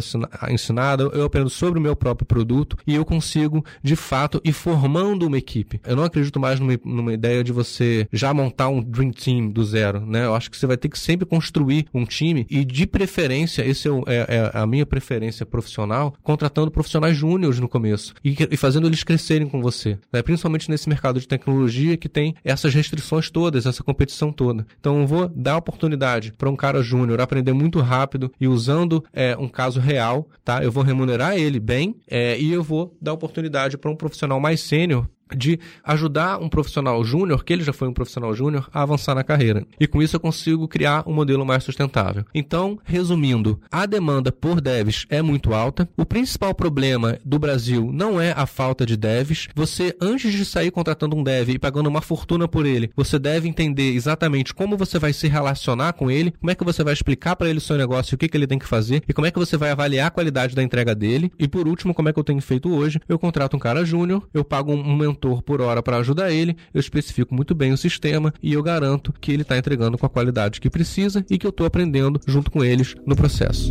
ensinada, 0.49 1.05
eu 1.05 1.25
aprendo 1.25 1.51
sobre 1.51 1.79
o 1.79 1.83
meu 1.83 1.97
próprio 1.97 2.27
produto 2.27 2.77
e 2.87 2.95
eu 2.95 3.05
consigo, 3.05 3.65
de 3.83 3.97
fato, 3.97 4.41
ir 4.45 4.53
formando 4.53 5.27
uma 5.27 5.39
equipe. 5.39 5.81
Eu 5.87 5.97
não 5.97 6.05
acredito 6.05 6.39
mais 6.41 6.59
numa, 6.61 6.79
numa 6.85 7.13
ideia 7.13 7.43
de 7.45 7.53
você 7.53 8.07
já 8.13 8.33
montar 8.33 8.69
um 8.69 8.83
Dream 8.83 9.11
Team 9.11 9.51
do 9.51 9.65
zero, 9.65 10.05
né? 10.05 10.25
Eu 10.25 10.35
acho 10.35 10.51
que 10.51 10.57
você 10.57 10.67
vai 10.67 10.77
ter 10.77 10.89
que 10.89 10.99
sempre 10.99 11.27
construir 11.27 11.87
um 11.93 12.05
time 12.05 12.47
e, 12.49 12.65
de 12.65 12.87
preferência, 12.87 13.63
esse 13.67 13.89
é, 13.89 13.93
é, 14.07 14.27
é 14.29 14.51
a 14.55 14.67
minha 14.67 14.87
preferência 14.87 15.45
profissional 15.45 15.90
profissional, 15.91 16.15
contratando 16.23 16.71
profissionais 16.71 17.17
júniores 17.17 17.59
no 17.59 17.69
começo 17.69 18.15
e, 18.25 18.37
e, 18.51 18.57
fazendo 18.57 18.87
eles 18.87 19.03
crescerem 19.03 19.49
com 19.49 19.61
você, 19.61 19.99
né? 20.13 20.23
principalmente 20.23 20.71
nesse 20.71 20.89
mercado 20.89 21.19
de 21.19 21.27
tecnologia 21.27 21.97
que 21.97 22.09
tem 22.09 22.35
essas 22.45 22.73
restrições 22.73 23.31
todas, 23.31 23.67
essa 23.67 23.83
competição 23.83 24.33
toda. 24.33 24.67
Então 24.79 25.01
eu 25.01 25.07
vou 25.07 25.29
dar 25.29 25.57
oportunidade 25.57 26.33
para 26.33 26.49
um 26.49 26.57
cara 26.57 26.83
júnior 26.83 27.21
aprender 27.21 27.53
muito 27.53 27.81
rápido 27.81 28.33
e 28.41 28.47
usando 28.47 29.05
é, 29.13 29.37
um 29.37 29.49
caso 29.49 29.81
real, 29.81 30.29
tá? 30.45 30.63
Eu 30.63 30.71
vou 30.71 30.83
remunerar 30.83 31.37
ele 31.37 31.59
bem 31.59 31.97
é, 32.09 32.39
e 32.39 32.53
eu 32.53 32.63
vou 32.63 32.97
dar 33.01 33.13
oportunidade 33.13 33.77
para 33.77 33.91
um 33.91 33.97
profissional 33.97 34.39
mais 34.39 34.61
sênior 34.61 35.07
de 35.35 35.59
ajudar 35.85 36.39
um 36.39 36.49
profissional 36.49 37.03
júnior, 37.05 37.45
que 37.45 37.53
ele 37.53 37.65
já 37.65 37.73
foi 37.73 37.89
um 37.89 37.93
profissional 37.93 38.35
júnior, 38.35 38.69
a 38.73 38.83
avançar 38.83 39.15
na 39.15 39.25
carreira. 39.25 39.67
E 39.79 39.87
com 39.87 40.03
isso 40.03 40.17
eu 40.17 40.21
consigo 40.21 40.69
criar 40.69 41.05
um 41.07 41.13
modelo 41.13 41.45
mais 41.45 41.65
sustentável. 41.65 42.25
Então, 42.35 42.79
resumindo, 42.85 43.61
a 43.71 43.87
demanda 43.87 44.33
por 44.33 44.61
devs 44.61 45.07
é 45.09 45.23
muito 45.23 45.55
alta. 45.55 45.89
O 45.97 46.05
principal 46.05 46.55
problema 46.55 47.19
do 47.25 47.39
Brasil 47.39 47.91
não 47.93 48.21
é 48.21 48.33
a 48.37 48.47
falta 48.47 48.87
de 48.87 48.97
devs. 48.97 49.49
Você, 49.55 49.97
antes 50.01 50.33
de 50.33 50.45
sair 50.45 50.71
contratando 50.71 51.17
um 51.17 51.23
dev 51.23 51.51
e 51.51 51.59
pagando 51.59 51.89
uma 51.89 52.01
fortuna 52.01 52.49
por 52.49 52.67
ele, 52.67 52.91
você 52.97 53.19
deve 53.19 53.49
entender 53.49 53.95
exatamente 53.95 54.55
como 54.55 54.77
você 54.77 54.99
vai 54.99 55.13
se 55.13 55.29
relacionar 55.29 55.93
com 55.93 56.11
ele, 56.11 56.33
como 56.33 56.51
é 56.51 56.55
que 56.55 56.65
você 56.65 56.83
vai 56.83 56.93
explicar 56.93 57.37
para 57.37 57.49
ele 57.49 57.59
o 57.59 57.63
seu 57.63 57.77
negócio, 57.77 58.15
o 58.15 58.19
que, 58.19 58.29
que 58.29 58.37
ele 58.37 58.47
tem 58.47 58.59
que 58.59 58.67
fazer 58.67 59.03
e 59.09 59.13
como 59.13 59.27
é 59.27 59.31
que 59.31 59.39
você 59.39 59.57
vai 59.57 59.71
avaliar 59.71 60.09
a 60.09 60.11
qualidade 60.11 60.55
da 60.55 60.63
entrega 60.63 60.95
dele. 60.95 61.31
E 61.39 61.47
por 61.47 61.67
último, 61.69 61.95
como 61.95 62.09
é 62.09 62.13
que 62.13 62.19
eu 62.19 62.25
tenho 62.25 62.41
feito 62.41 62.73
hoje? 62.73 63.01
Eu 63.09 63.19
contrato 63.19 63.57
um 63.57 63.61
cara 63.61 63.85
júnior, 63.85 64.29
eu 64.33 64.45
pago 64.45 64.73
um 64.73 64.97
mentor 64.97 65.20
mentor 65.21 65.43
por 65.43 65.61
hora 65.61 65.83
para 65.83 65.99
ajudar 65.99 66.33
ele, 66.33 66.57
eu 66.73 66.81
especifico 66.81 67.35
muito 67.35 67.55
bem 67.55 67.73
o 67.73 67.77
sistema 67.77 68.33
e 68.43 68.55
eu 68.55 68.63
garanto 68.63 69.13
que 69.21 69.31
ele 69.31 69.43
está 69.43 69.59
entregando 69.59 69.99
com 69.99 70.07
a 70.07 70.11
qualidade 70.11 70.61
que 70.61 70.71
precisa 70.71 71.25
e 71.29 71.37
que 71.37 71.47
eu 71.47 71.51
estou 71.51 71.67
aprendendo 71.67 72.19
junto 72.27 72.51
com 72.51 72.65
eles 72.65 72.95
no 73.07 73.15
processo. 73.15 73.71